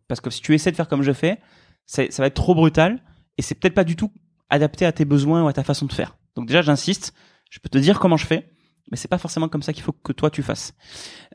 [0.07, 1.39] Parce que si tu essaies de faire comme je fais,
[1.87, 3.01] ça va être trop brutal
[3.37, 4.11] et c'est peut-être pas du tout
[4.51, 6.15] adapté à tes besoins ou à ta façon de faire.
[6.35, 7.13] Donc déjà, j'insiste,
[7.49, 8.51] je peux te dire comment je fais,
[8.91, 10.73] mais c'est pas forcément comme ça qu'il faut que toi tu fasses.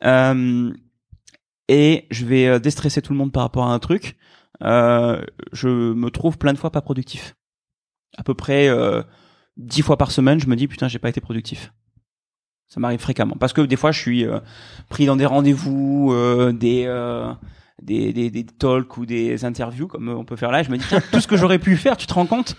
[0.05, 0.73] Euh,
[1.69, 4.17] et je vais euh, déstresser tout le monde par rapport à un truc.
[4.63, 5.21] Euh,
[5.53, 7.35] je me trouve plein de fois pas productif.
[8.17, 9.03] À peu près euh,
[9.57, 11.73] dix fois par semaine, je me dis putain, j'ai pas été productif.
[12.69, 14.41] Ça m'arrive fréquemment parce que des fois, je suis euh,
[14.89, 16.15] pris dans des rendez-vous,
[16.53, 16.87] des
[17.83, 20.61] des, des, des talks ou des interviews comme on peut faire là.
[20.61, 22.57] et Je me dis tout ce que j'aurais pu faire, tu te rends compte?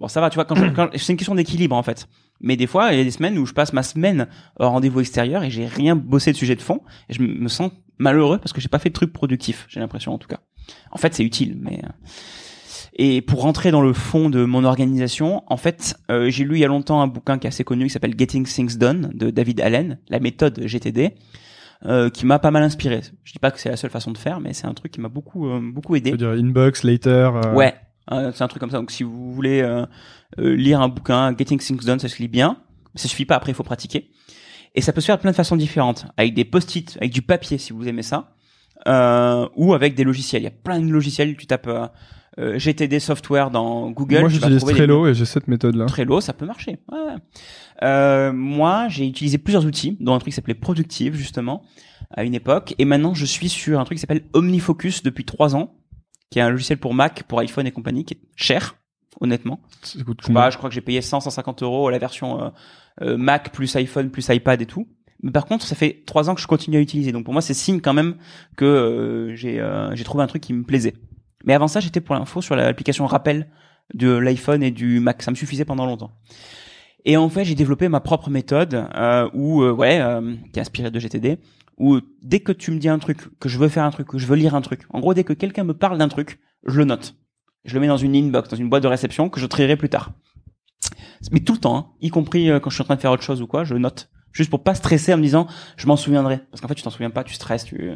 [0.00, 0.44] Bon, ça va, tu vois.
[0.46, 2.08] Quand, je- quand c'est une question d'équilibre en fait.
[2.40, 4.26] Mais des fois, il y a des semaines où je passe ma semaine
[4.58, 6.80] au rendez-vous extérieur et j'ai rien bossé de sujet de fond
[7.10, 9.66] et je me sens malheureux parce que j'ai pas fait de truc productif.
[9.68, 10.40] J'ai l'impression en tout cas.
[10.90, 11.88] En fait, c'est utile, mais euh,
[12.94, 16.60] et pour rentrer dans le fond de mon organisation, en fait, euh, j'ai lu il
[16.60, 19.30] y a longtemps un bouquin qui est assez connu qui s'appelle Getting Things Done de
[19.30, 21.14] David Allen, la méthode GTD,
[21.86, 23.00] euh, qui m'a pas mal inspiré.
[23.24, 25.00] Je dis pas que c'est la seule façon de faire, mais c'est un truc qui
[25.00, 26.10] m'a beaucoup euh, beaucoup aidé.
[26.10, 27.30] C'est-à-dire inbox, later.
[27.36, 27.74] euh, Ouais,
[28.08, 28.78] c'est un truc comme ça.
[28.78, 29.86] Donc si vous voulez euh,
[30.38, 32.58] euh, lire un bouquin, Getting Things Done, ça se lit bien.
[32.94, 33.36] Ça suffit pas.
[33.36, 34.10] Après, il faut pratiquer.
[34.74, 37.22] Et ça peut se faire de plein de façons différentes, avec des post-it, avec du
[37.22, 38.34] papier si vous aimez ça,
[38.86, 40.42] euh, ou avec des logiciels.
[40.42, 41.36] Il y a plein de logiciels.
[41.36, 41.86] Tu tapes euh,
[42.38, 44.20] euh, GTD software dans Google.
[44.20, 45.86] Moi, j'utilise des- Trello et j'ai cette méthode-là.
[45.86, 46.78] Trello, ça peut marcher.
[46.90, 47.16] Ouais, ouais.
[47.82, 51.62] Euh, moi, j'ai utilisé plusieurs outils, dont un truc qui s'appelait Productive justement
[52.12, 55.54] à une époque, et maintenant je suis sur un truc qui s'appelle OmniFocus depuis trois
[55.54, 55.74] ans,
[56.30, 58.76] qui est un logiciel pour Mac, pour iPhone et compagnie, qui est cher,
[59.20, 59.60] honnêtement.
[59.82, 61.98] Ça coûte Je sais combien pas, je crois que j'ai payé 100, 150 euros la
[61.98, 62.48] version euh,
[63.02, 64.88] euh, Mac plus iPhone plus iPad et tout.
[65.22, 67.42] Mais par contre, ça fait trois ans que je continue à utiliser, donc pour moi
[67.42, 68.16] c'est signe quand même
[68.56, 70.94] que euh, j'ai euh, j'ai trouvé un truc qui me plaisait.
[71.44, 73.48] Mais avant ça, j'étais pour l'info sur l'application Rappel
[73.94, 75.22] de l'iPhone et du Mac.
[75.22, 76.12] Ça me suffisait pendant longtemps.
[77.04, 80.62] Et en fait, j'ai développé ma propre méthode euh, où euh, ouais, euh, qui est
[80.62, 81.38] inspirée de GTD,
[81.80, 84.18] où dès que tu me dis un truc, que je veux faire un truc, que
[84.18, 86.76] je veux lire un truc, en gros, dès que quelqu'un me parle d'un truc, je
[86.76, 87.16] le note.
[87.64, 89.88] Je le mets dans une inbox, dans une boîte de réception que je trierai plus
[89.88, 90.12] tard.
[91.32, 93.10] Mais tout le temps, hein, y compris euh, quand je suis en train de faire
[93.10, 94.10] autre chose ou quoi, je note.
[94.32, 96.40] Juste pour pas stresser en me disant, je m'en souviendrai.
[96.50, 97.92] Parce qu'en fait, tu t'en souviens pas, tu stresses, tu...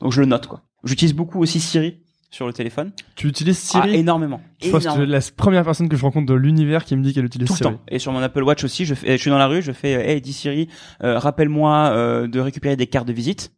[0.00, 0.62] Donc je le note, quoi.
[0.84, 2.04] J'utilise beaucoup aussi Siri
[2.34, 2.90] sur le téléphone.
[3.14, 4.40] Tu utilises Ah, Siri énormément.
[4.60, 7.24] Je pense que la première personne que je rencontre de l'univers qui me dit qu'elle
[7.24, 7.70] utilise Tout le Siri.
[7.74, 7.80] temps.
[7.88, 9.94] Et sur mon Apple Watch aussi, je, fais, je suis dans la rue, je fais,
[9.94, 10.68] euh, hey, dis Siri,
[11.04, 13.52] euh, rappelle-moi euh, de récupérer des cartes de visite.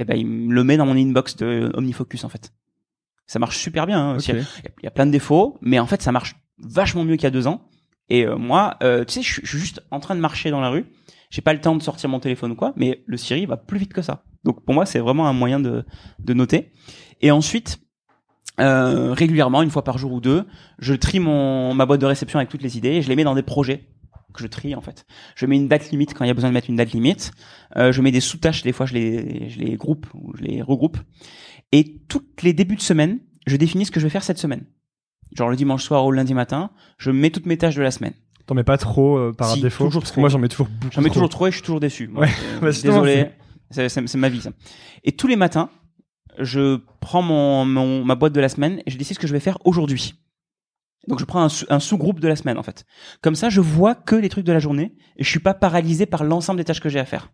[0.00, 2.52] Et ben, il me le met dans mon inbox de Omnifocus, en fait.
[3.26, 4.16] Ça marche super bien.
[4.16, 4.18] Hein.
[4.18, 4.44] Il
[4.82, 7.30] y a plein de défauts, mais en fait, ça marche vachement mieux qu'il y a
[7.30, 7.68] deux ans.
[8.08, 10.84] Et euh, moi, tu sais, je suis juste en train de marcher dans la rue.
[11.30, 13.78] J'ai pas le temps de sortir mon téléphone ou quoi, mais le Siri va plus
[13.78, 14.24] vite que ça.
[14.44, 15.84] Donc pour moi, c'est vraiment un moyen de,
[16.18, 16.72] de noter.
[17.20, 17.80] Et ensuite,
[18.60, 20.44] euh, régulièrement, une fois par jour ou deux,
[20.78, 23.24] je trie mon ma boîte de réception avec toutes les idées et je les mets
[23.24, 23.88] dans des projets
[24.32, 25.06] que je trie en fait.
[25.36, 27.32] Je mets une date limite quand il y a besoin de mettre une date limite.
[27.76, 30.62] Euh, je mets des sous-tâches, des fois je les je les groupe ou je les
[30.62, 30.98] regroupe.
[31.72, 34.64] Et toutes les débuts de semaine, je définis ce que je vais faire cette semaine.
[35.36, 37.90] Genre le dimanche soir ou le lundi matin, je mets toutes mes tâches de la
[37.90, 38.14] semaine.
[38.48, 40.20] T'en mets pas trop euh, par Si, défaut toujours Parce que trop.
[40.22, 40.92] moi, j'en mets toujours beaucoup.
[40.92, 42.08] J'en mets toujours trop et je suis toujours déçu.
[42.08, 42.32] Moi, Ouais.
[42.60, 43.30] Bah, désolé,
[43.70, 44.50] c'est ma vie ça.
[45.04, 45.68] Et tous les matins,
[46.38, 49.32] je prends mon, mon ma boîte de la semaine et je décide ce que je
[49.32, 50.14] vais faire aujourd'hui.
[51.06, 52.84] Donc je prends un, sous- un sous-groupe de la semaine en fait.
[53.22, 56.06] Comme ça, je vois que les trucs de la journée et je suis pas paralysé
[56.06, 57.30] par l'ensemble des tâches que j'ai à faire.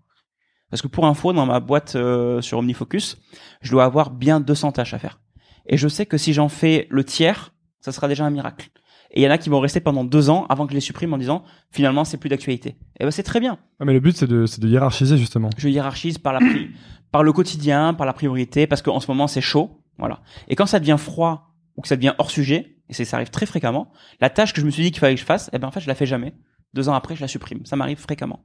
[0.70, 3.18] Parce que pour info, dans ma boîte euh, sur OmniFocus,
[3.62, 5.20] je dois avoir bien 200 tâches à faire.
[5.66, 8.70] Et je sais que si j'en fais le tiers, ça sera déjà un miracle.
[9.14, 10.80] Et il y en a qui vont rester pendant deux ans avant que je les
[10.80, 12.76] supprime en disant finalement c'est plus d'actualité.
[12.98, 13.58] Et ben c'est très bien.
[13.80, 15.50] Ah, mais le but, c'est de, c'est de hiérarchiser, justement.
[15.56, 16.40] Je hiérarchise par la
[17.12, 20.20] par le quotidien, par la priorité, parce qu'en ce moment c'est chaud, voilà.
[20.48, 23.46] Et quand ça devient froid ou que ça devient hors sujet, et ça arrive très
[23.46, 25.68] fréquemment, la tâche que je me suis dit qu'il fallait que je fasse, eh ben
[25.68, 26.34] en fait je la fais jamais.
[26.74, 27.64] Deux ans après, je la supprime.
[27.64, 28.44] Ça m'arrive fréquemment.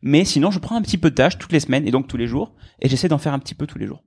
[0.00, 2.16] Mais sinon, je prends un petit peu de tâches toutes les semaines et donc tous
[2.16, 4.04] les jours, et j'essaie d'en faire un petit peu tous les jours.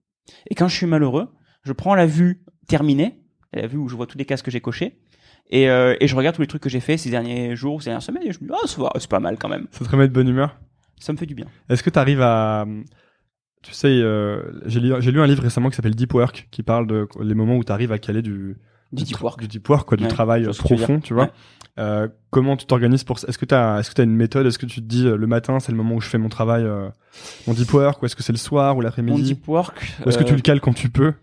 [0.49, 1.33] Et quand je suis malheureux,
[1.63, 4.61] je prends la vue terminée, la vue où je vois tous les cases que j'ai
[4.61, 5.01] cochés,
[5.49, 7.79] et, euh, et je regarde tous les trucs que j'ai fait ces derniers jours ou
[7.81, 9.67] ces dernières semaines, et je me dis, ah, va, c'est pas mal quand même.
[9.71, 10.55] Ça te remet de bonne humeur?
[10.99, 11.45] Ça me fait du bien.
[11.69, 12.65] Est-ce que tu arrives à.
[13.63, 17.07] Tu sais, euh, j'ai lu, un livre récemment qui s'appelle Deep Work, qui parle de
[17.21, 18.55] les moments où tu arrives à caler du,
[18.91, 19.39] Du deep work.
[19.39, 21.23] du deep work, quoi, du Ouais, travail tu profond, tu vois.
[21.25, 21.31] Ouais.
[21.79, 23.27] Euh, comment tu t'organises pour ça?
[23.27, 24.45] Est-ce que tu as, est-ce que as une méthode?
[24.47, 26.65] Est-ce que tu te dis le matin, c'est le moment où je fais mon travail,
[27.45, 30.17] mon deep work, ou est-ce que c'est le soir ou Mon l'après-midi deep work, est-ce
[30.17, 31.13] que tu le cales quand tu peux?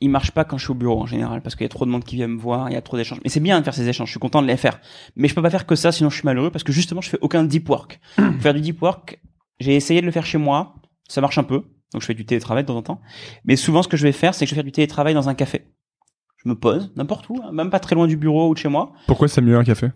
[0.00, 1.84] Il marche pas quand je suis au bureau en général parce qu'il y a trop
[1.84, 3.20] de monde qui vient me voir, il y a trop d'échanges.
[3.24, 4.80] Mais c'est bien de faire ces échanges, je suis content de les faire.
[5.16, 7.10] Mais je peux pas faire que ça sinon je suis malheureux parce que justement je
[7.10, 8.00] fais aucun deep work.
[8.40, 9.20] Faire du deep work,
[9.58, 10.74] j'ai essayé de le faire chez moi,
[11.08, 11.64] ça marche un peu.
[11.92, 13.00] Donc je fais du télétravail de temps en temps.
[13.44, 15.28] Mais souvent, ce que je vais faire, c'est que je vais faire du télétravail dans
[15.28, 15.66] un café.
[16.42, 18.68] Je me pose n'importe où, hein, même pas très loin du bureau ou de chez
[18.68, 18.92] moi.
[19.06, 19.88] Pourquoi c'est mieux un café?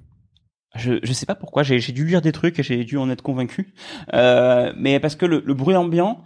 [0.76, 1.62] Je je sais pas pourquoi.
[1.62, 3.74] J'ai j'ai dû lire des trucs et j'ai dû en être convaincu.
[4.12, 6.24] Euh, mais parce que le, le bruit ambiant,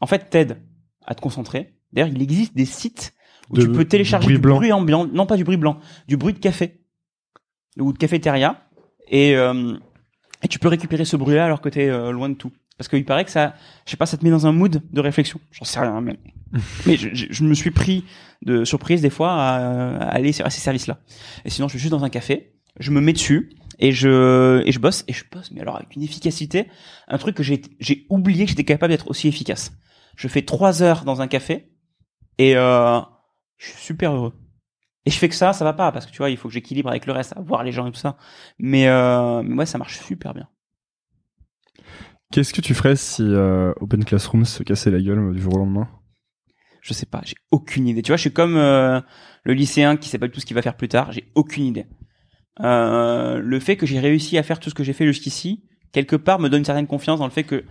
[0.00, 0.60] en fait, t'aide
[1.06, 1.73] à te concentrer.
[1.94, 3.14] D'ailleurs, il existe des sites
[3.50, 5.78] où De- tu peux télécharger bruit du bruit ambiant, non pas du bruit blanc,
[6.08, 6.80] du bruit de café
[7.78, 8.62] ou de cafétéria,
[9.08, 9.76] et euh,
[10.42, 12.52] et tu peux récupérer ce bruit-là alors que t'es euh, loin de tout.
[12.76, 13.54] Parce qu'il paraît que ça,
[13.86, 15.40] je sais pas, ça te met dans un mood de réflexion.
[15.52, 16.18] J'en sais rien, mais,
[16.86, 18.04] mais je, je- je me suis pris
[18.42, 20.98] de surprise des fois à, à aller à ces services-là.
[21.44, 24.72] Et sinon, je suis juste dans un café, je me mets dessus et je et
[24.72, 26.66] je bosse et je bosse, mais alors avec une efficacité,
[27.08, 29.72] un truc que j'ai j'ai oublié que j'étais capable d'être aussi efficace.
[30.16, 31.70] Je fais trois heures dans un café
[32.38, 33.00] et euh,
[33.56, 34.32] je suis super heureux.
[35.06, 36.54] Et je fais que ça, ça va pas parce que tu vois, il faut que
[36.54, 38.16] j'équilibre avec le reste, voir les gens et tout ça.
[38.58, 40.48] Mais euh, mais ouais, ça marche super bien.
[42.32, 45.58] Qu'est-ce que tu ferais si euh, Open Classroom se cassait la gueule du jour au
[45.58, 45.88] lendemain?
[46.80, 48.02] Je sais pas, j'ai aucune idée.
[48.02, 49.00] Tu vois, je suis comme euh,
[49.44, 51.12] le lycéen qui sait pas du tout ce qu'il va faire plus tard.
[51.12, 51.86] J'ai aucune idée.
[52.60, 56.16] Euh, le fait que j'ai réussi à faire tout ce que j'ai fait jusqu'ici, quelque
[56.16, 57.64] part, me donne une certaine confiance dans le fait que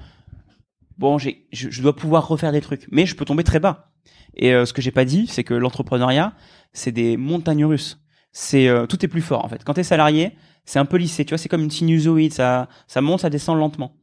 [0.97, 3.92] bon, j'ai, je, je dois pouvoir refaire des trucs, mais je peux tomber très bas.
[4.35, 6.33] Et euh, ce que j'ai pas dit, c'est que l'entrepreneuriat,
[6.73, 7.99] c'est des montagnes russes.
[8.31, 9.63] C'est euh, tout est plus fort en fait.
[9.63, 11.25] Quand t'es salarié, c'est un peu lissé.
[11.25, 13.95] Tu vois, c'est comme une sinusoïde, ça, ça monte, ça descend lentement.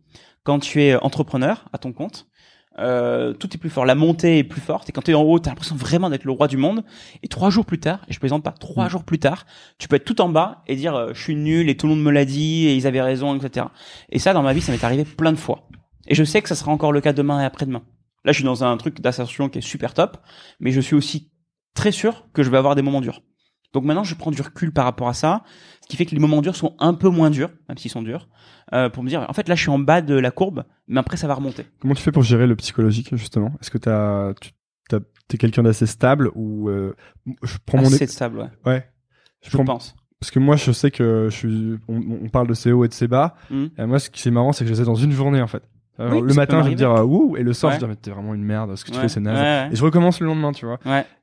[0.44, 2.30] Quand tu es entrepreneur à ton compte,
[2.78, 3.84] euh, tout est plus fort.
[3.84, 4.88] La montée est plus forte.
[4.88, 6.84] Et quand tu es en haut, tu as l'impression vraiment d'être le roi du monde.
[7.22, 9.46] Et trois jours plus tard, et je plaisante pas, trois jours plus tard,
[9.78, 11.94] tu peux être tout en bas et dire euh, je suis nul et tout le
[11.94, 13.66] monde me l'a dit et ils avaient raison, etc.
[14.10, 15.68] Et ça, dans ma vie, ça m'est arrivé plein de fois.
[16.06, 17.82] Et je sais que ça sera encore le cas demain et après-demain.
[18.24, 20.18] Là, je suis dans un truc d'ascension qui est super top,
[20.60, 21.30] mais je suis aussi
[21.74, 23.22] très sûr que je vais avoir des moments durs.
[23.72, 25.42] Donc maintenant, je prends du recul par rapport à ça,
[25.82, 28.02] ce qui fait que les moments durs sont un peu moins durs, même s'ils sont
[28.02, 28.28] durs,
[28.74, 30.98] euh, pour me dire, en fait, là, je suis en bas de la courbe, mais
[30.98, 31.64] après, ça va remonter.
[31.80, 33.52] Comment tu fais pour gérer le psychologique justement?
[33.60, 34.50] Est-ce que t'as, tu
[35.28, 36.94] t'es quelqu'un d'assez stable ou euh,
[37.44, 38.72] je prends mon Assez stable, ouais.
[38.72, 38.90] ouais
[39.42, 39.94] Je prends- pense.
[40.18, 42.92] parce que moi je sais que je suis on, on parle de CO et de
[42.92, 43.70] CBA Mhm.
[43.78, 45.46] et moi ce qui est marrant c'est que je les ai dans une journée en
[45.46, 45.62] fait
[46.08, 47.78] Oui, le matin je vais me dire ah, ouh et le soir Ouais.
[47.80, 49.20] je vais me dire mais t'es vraiment une merde ce que tu Ouais, fais c'est
[49.20, 50.78] naze ouais, et je recommence le lendemain tu vois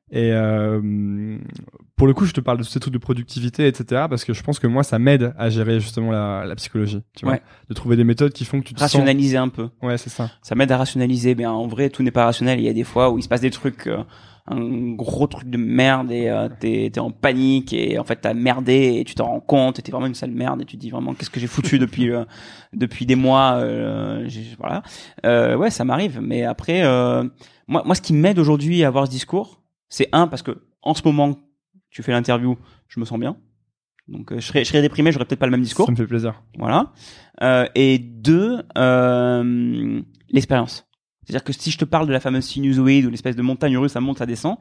[0.09, 1.37] et euh,
[1.97, 4.41] pour le coup je te parle de ces trucs de productivité etc parce que je
[4.41, 7.95] pense que moi ça m'aide à gérer justement la, la psychologie tu vois de trouver
[7.97, 9.69] des méthodes qui font que tu te Rationaliser un peu.
[9.81, 11.35] ouais c'est ça Ça m'aide à rationaliser.
[11.35, 12.59] Mais en vrai, tout n'est pas rationnel.
[12.59, 13.97] Il y a des fois où il se passe des trucs, euh,
[14.47, 18.33] un gros truc de merde et euh, t'es t'es en panique et en fait t'as
[18.33, 20.81] merdé et tu t'en rends compte et t'es vraiment une sale merde et tu te
[20.81, 22.23] dis vraiment qu'est-ce que j'ai foutu depuis euh,
[22.73, 23.55] depuis des mois.
[23.57, 24.27] Euh,
[24.57, 24.83] voilà.
[25.25, 26.19] Euh, ouais, ça m'arrive.
[26.21, 27.23] Mais après, euh,
[27.67, 30.93] moi, moi, ce qui m'aide aujourd'hui à avoir ce discours, c'est un parce que en
[30.93, 31.35] ce moment,
[31.89, 33.37] tu fais l'interview, je me sens bien.
[34.07, 35.85] Donc euh, je serais, je serais déprimé, j'aurais peut-être pas le même discours.
[35.85, 36.93] ça me fait plaisir Voilà.
[37.41, 40.86] Euh, et deux, euh, l'expérience.
[41.27, 43.91] C'est-à-dire que si je te parle de la fameuse sinusoïde ou l'espèce de montagne russe,
[43.91, 44.55] ça monte, ça descend,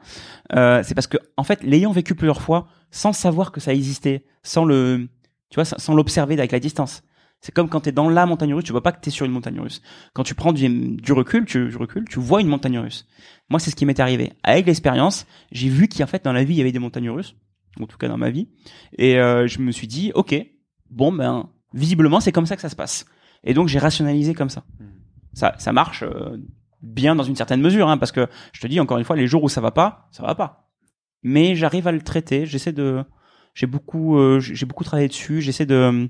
[0.53, 4.25] euh, c'est parce que en fait, l'ayant vécu plusieurs fois, sans savoir que ça existait,
[4.43, 5.07] sans le,
[5.49, 7.03] tu vois, sans l'observer avec la distance.
[7.39, 9.31] C'est comme quand t'es dans la montagne russe, tu vois pas que t'es sur une
[9.31, 9.81] montagne russe.
[10.13, 13.07] Quand tu prends du, du recul, tu, du recul, tu vois une montagne russe.
[13.49, 14.33] Moi, c'est ce qui m'est arrivé.
[14.43, 17.35] Avec l'expérience, j'ai vu qu'en fait, dans la vie, il y avait des montagnes russes.
[17.79, 18.49] En tout cas, dans ma vie.
[18.97, 20.35] Et euh, je me suis dit, ok,
[20.89, 23.05] bon ben, visiblement, c'est comme ça que ça se passe.
[23.43, 24.65] Et donc, j'ai rationalisé comme ça.
[25.33, 26.37] Ça, ça marche euh,
[26.81, 29.27] bien dans une certaine mesure, hein, parce que je te dis encore une fois, les
[29.27, 30.69] jours où ça va pas, ça va pas.
[31.23, 32.45] Mais j'arrive à le traiter.
[32.45, 33.03] J'essaie de,
[33.53, 35.41] j'ai beaucoup, euh, j'ai beaucoup travaillé dessus.
[35.41, 36.09] J'essaie de,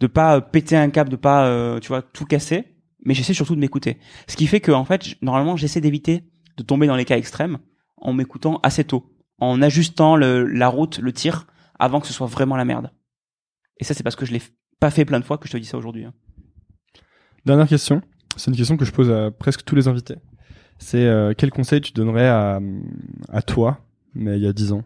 [0.00, 2.76] de pas péter un câble, de pas, euh, tu vois, tout casser.
[3.04, 3.98] Mais j'essaie surtout de m'écouter.
[4.28, 6.24] Ce qui fait que, en fait, normalement, j'essaie d'éviter
[6.56, 7.58] de tomber dans les cas extrêmes
[7.96, 11.46] en m'écoutant assez tôt, en ajustant le, la route, le tir,
[11.78, 12.92] avant que ce soit vraiment la merde.
[13.78, 14.42] Et ça, c'est parce que je l'ai
[14.78, 16.04] pas fait plein de fois que je te dis ça aujourd'hui.
[16.04, 16.12] hein.
[17.46, 18.02] Dernière question,
[18.36, 20.16] c'est une question que je pose à presque tous les invités.
[20.78, 22.60] C'est euh, quel conseil tu donnerais à,
[23.46, 23.80] toi,
[24.14, 24.82] mais il y a 10 ans?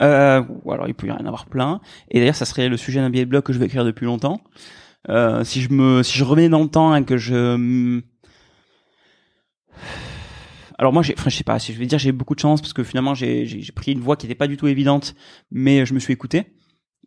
[0.00, 1.80] Euh, alors il peut y en avoir plein.
[2.10, 4.06] Et d'ailleurs, ça serait le sujet d'un billet de blog que je vais écrire depuis
[4.06, 4.40] longtemps.
[5.08, 8.02] Euh, si je me, si je dans le temps et que je, mm,
[10.78, 12.60] alors moi, j'ai, enfin, je sais pas, si je vais dire j'ai beaucoup de chance
[12.60, 15.14] parce que finalement j'ai, j'ai, j'ai pris une voie qui n'était pas du tout évidente,
[15.50, 16.52] mais je me suis écouté.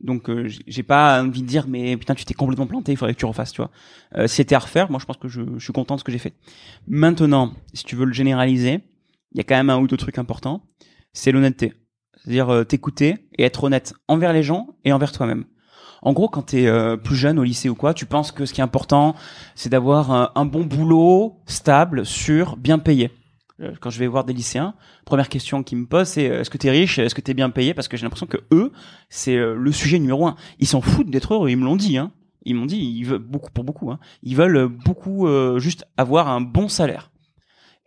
[0.04, 3.14] Donc euh, j'ai- pas envie de dire mais putain tu t'es complètement planté, il faudrait
[3.14, 3.72] que tu refasses, tu vois.
[4.16, 6.18] Euh, c'était à refaire, moi je pense que je, suis content de ce que j'ai
[6.18, 6.34] fait.
[6.88, 8.80] Maintenant, si tu veux le généraliser,
[9.32, 10.64] il y a quand même un ou deux trucs importants.
[11.14, 11.74] C'est l'honnêteté.
[12.18, 15.46] C'est-à-dire euh, t'écouter et être honnête envers les gens et envers toi-même.
[16.02, 18.54] En gros, quand t'es euh, plus jeune au lycée ou quoi, tu penses que ce
[18.54, 19.16] qui est important,
[19.54, 23.12] c'est d'avoir un, un bon boulot, stable, sûr, bien payé.
[23.62, 24.74] Euh, Quand je vais voir des lycéens,
[25.06, 27.50] première question qu'ils me posent, c'est euh, est-ce que t'es riche, est-ce que t'es bien
[27.50, 27.74] payé?
[27.74, 28.72] Parce que j'ai l'impression que eux,
[29.10, 30.36] c'est euh, le sujet numéro un.
[30.60, 31.50] Ils s'en foutent d'être heureux.
[31.50, 31.98] Ils me l'ont dit.
[31.98, 32.12] Hein.
[32.44, 33.92] Ils m'ont dit, ils veulent beaucoup pour beaucoup.
[33.92, 34.00] Hein.
[34.24, 37.12] Ils veulent euh, beaucoup euh, juste avoir un bon salaire.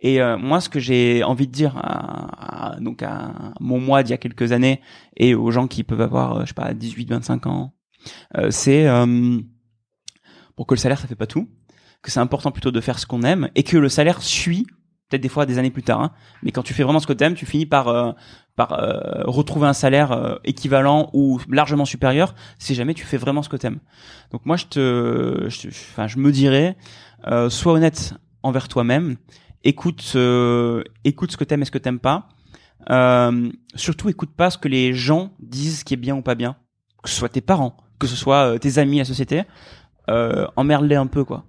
[0.00, 4.10] Et euh, moi, ce que j'ai envie de dire à, donc à mon moi d'il
[4.10, 4.80] y a quelques années
[5.16, 7.74] et aux gens qui peuvent avoir, je sais pas, 18, 25 ans,
[8.50, 8.86] c'est
[10.56, 11.48] pour que le salaire ça fait pas tout,
[12.02, 14.66] que c'est important plutôt de faire ce qu'on aime et que le salaire suit
[15.14, 16.00] peut-être des fois des années plus tard.
[16.00, 16.10] Hein,
[16.42, 18.14] mais quand tu fais vraiment ce que tu aimes, tu finis par
[18.56, 23.42] par euh, retrouver un salaire euh, équivalent ou largement supérieur si jamais tu fais vraiment
[23.42, 23.80] ce que t'aimes.
[24.30, 26.76] Donc moi je te, enfin je, me dirais,
[27.26, 29.16] euh, sois honnête envers toi-même,
[29.64, 30.16] écoute,
[31.04, 32.28] écoute ce que t'aimes et ce que t'aimes pas.
[33.74, 36.56] surtout écoute pas ce que les gens disent qui est bien ou pas bien,
[37.02, 39.42] que ce soit tes parents, que ce soit tes amis, la société,
[40.08, 41.44] emmerde-les un peu quoi.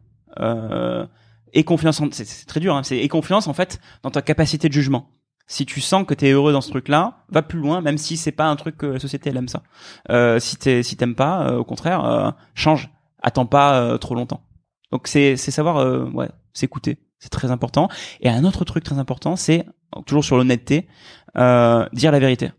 [1.55, 4.67] Et confiance, en, c'est très dur, hein, c'est et confiance en fait dans ta capacité
[4.69, 5.09] de jugement
[5.47, 8.31] si tu sens que t'es heureux dans ce truc-là, va plus loin, même si c'est
[8.31, 9.63] pas un truc que la société elle aime ça.
[10.09, 12.89] Euh, si t'es si t'aimes pas, euh, au contraire, euh, change.
[13.21, 14.43] Attends pas euh, trop longtemps.
[14.91, 17.89] Donc c'est c'est savoir ouais s'écouter, c'est très important.
[18.21, 19.65] Et un autre truc très important, c'est
[20.05, 20.87] toujours sur l'honnêteté,
[21.35, 22.51] dire la vérité.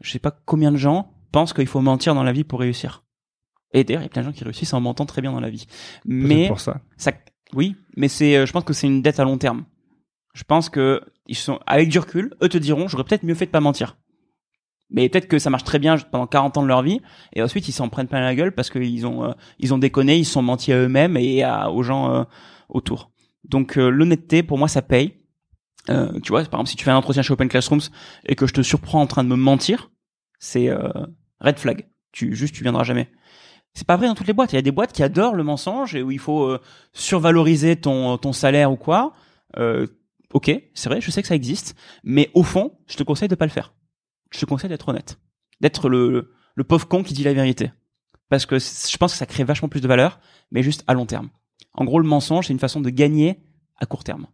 [0.00, 3.04] Je sais pas combien de gens pensent qu'il faut mentir dans la vie pour réussir.
[3.72, 5.40] Et d'ailleurs, il y a plein de gens qui réussissent en mentant très bien dans
[5.40, 5.66] la vie.
[6.04, 6.80] Mais pour ça.
[6.96, 7.12] ça
[7.54, 9.64] oui, mais c'est je pense que c'est une dette à long terme
[10.34, 13.46] je pense que ils sont avec du recul, eux te diront j'aurais peut-être mieux fait
[13.46, 13.96] de pas mentir.
[14.90, 17.00] Mais peut-être que ça marche très bien pendant 40 ans de leur vie
[17.32, 20.18] et ensuite ils s'en prennent plein la gueule parce qu'ils ont euh, ils ont déconné,
[20.18, 22.24] ils sont menti à eux-mêmes et à, aux gens euh,
[22.68, 23.10] autour.
[23.44, 25.14] Donc euh, l'honnêteté pour moi ça paye.
[25.86, 27.88] tu vois, par exemple si tu fais un entretien chez Open Classrooms
[28.26, 29.90] et que je te surprends en train de me mentir,
[30.38, 30.70] c'est
[31.40, 31.88] red flag.
[32.12, 33.10] Tu juste tu viendras jamais.
[33.74, 34.52] C'est pas vrai dans toutes les boîtes.
[34.52, 36.56] Il y a des boîtes qui adorent le mensonge et où il faut
[36.92, 39.12] survaloriser ton ton salaire ou quoi.
[39.58, 39.86] Euh,
[40.32, 43.34] ok, c'est vrai, je sais que ça existe, mais au fond, je te conseille de
[43.34, 43.72] pas le faire.
[44.30, 45.18] Je te conseille d'être honnête,
[45.60, 47.72] d'être le, le pauvre con qui dit la vérité,
[48.28, 50.18] parce que je pense que ça crée vachement plus de valeur,
[50.50, 51.30] mais juste à long terme.
[51.72, 53.40] En gros, le mensonge, c'est une façon de gagner
[53.78, 54.26] à court terme.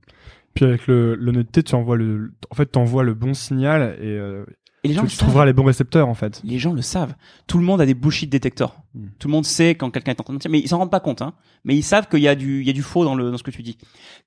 [0.55, 4.45] Puis avec l'honnêteté, tu envoies le, en fait, t'envoies le bon signal et, euh,
[4.83, 6.41] et les gens tu, trouveras les bons récepteurs en fait.
[6.45, 7.15] Les gens le savent.
[7.47, 8.77] Tout le monde a des bullshit détecteurs.
[8.95, 9.09] Hmm.
[9.19, 10.91] Tout le monde sait quand quelqu'un est en train de mentir, mais ils s'en rendent
[10.91, 11.23] pas compte.
[11.23, 11.35] Hein.
[11.65, 13.39] Mais ils savent qu'il y a du, il y a du faux dans le dans
[13.39, 13.77] ce que tu dis.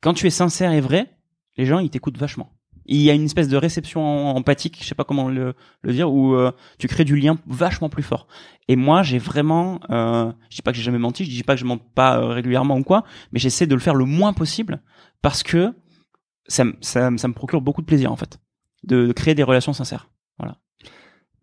[0.01, 1.10] Quand tu es sincère et vrai,
[1.58, 2.51] les gens ils t'écoutent vachement.
[2.86, 6.12] Il y a une espèce de réception empathique, je sais pas comment le, le dire,
[6.12, 8.28] où euh, tu crées du lien vachement plus fort.
[8.68, 11.54] Et moi, j'ai vraiment, euh, je dis pas que j'ai jamais menti, je dis pas
[11.54, 14.34] que je mens pas euh, régulièrement ou quoi, mais j'essaie de le faire le moins
[14.34, 14.82] possible
[15.22, 15.74] parce que
[16.47, 18.39] ça, ça, ça me procure beaucoup de plaisir en fait,
[18.84, 20.10] de, créer des relations sincères.
[20.38, 20.57] Voilà.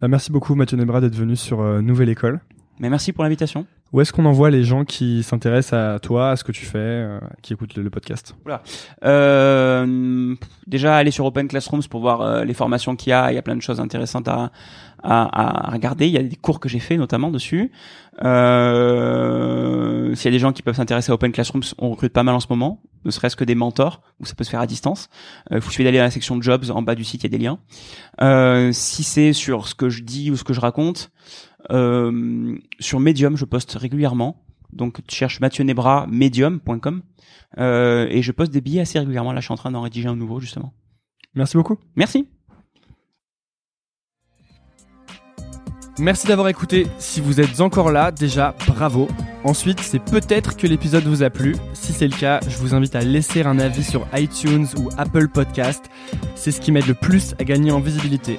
[0.00, 2.40] Bah, merci beaucoup Mathieu Nebra d'être venu sur euh, Nouvelle École.
[2.80, 3.66] Mais merci pour l'invitation.
[3.92, 6.78] Où est-ce qu'on envoie les gens qui s'intéressent à toi, à ce que tu fais,
[6.78, 8.62] euh, qui écoutent le, podcast voilà.
[9.04, 10.34] euh,
[10.66, 13.30] Déjà, aller sur Open Classrooms pour voir euh, les formations qu'il y a.
[13.30, 14.50] Il y a plein de choses intéressantes à,
[15.02, 16.06] à, à regarder.
[16.06, 17.70] Il y a des cours que j'ai fait notamment dessus.
[18.22, 22.22] Euh, S'il y a des gens qui peuvent s'intéresser à Open Classrooms, on recrute pas
[22.22, 24.66] mal en ce moment, ne serait-ce que des mentors, où ça peut se faire à
[24.66, 25.08] distance.
[25.50, 27.34] Il euh, faut suffit d'aller à la section Jobs, en bas du site, il y
[27.34, 27.58] a des liens.
[28.20, 31.10] Euh, si c'est sur ce que je dis ou ce que je raconte,
[31.68, 34.44] sur Medium, je poste régulièrement.
[34.72, 37.02] Donc tu cherches Mathieu Nebra, medium.com.
[37.58, 39.32] Euh, et je poste des billets assez régulièrement.
[39.32, 40.72] Là, je suis en train d'en rédiger un nouveau, justement.
[41.34, 41.78] Merci beaucoup.
[41.96, 42.28] Merci.
[45.98, 46.86] Merci d'avoir écouté.
[46.98, 49.08] Si vous êtes encore là, déjà, bravo.
[49.44, 51.56] Ensuite, c'est peut-être que l'épisode vous a plu.
[51.74, 55.28] Si c'est le cas, je vous invite à laisser un avis sur iTunes ou Apple
[55.28, 55.90] Podcast.
[56.36, 58.38] C'est ce qui m'aide le plus à gagner en visibilité.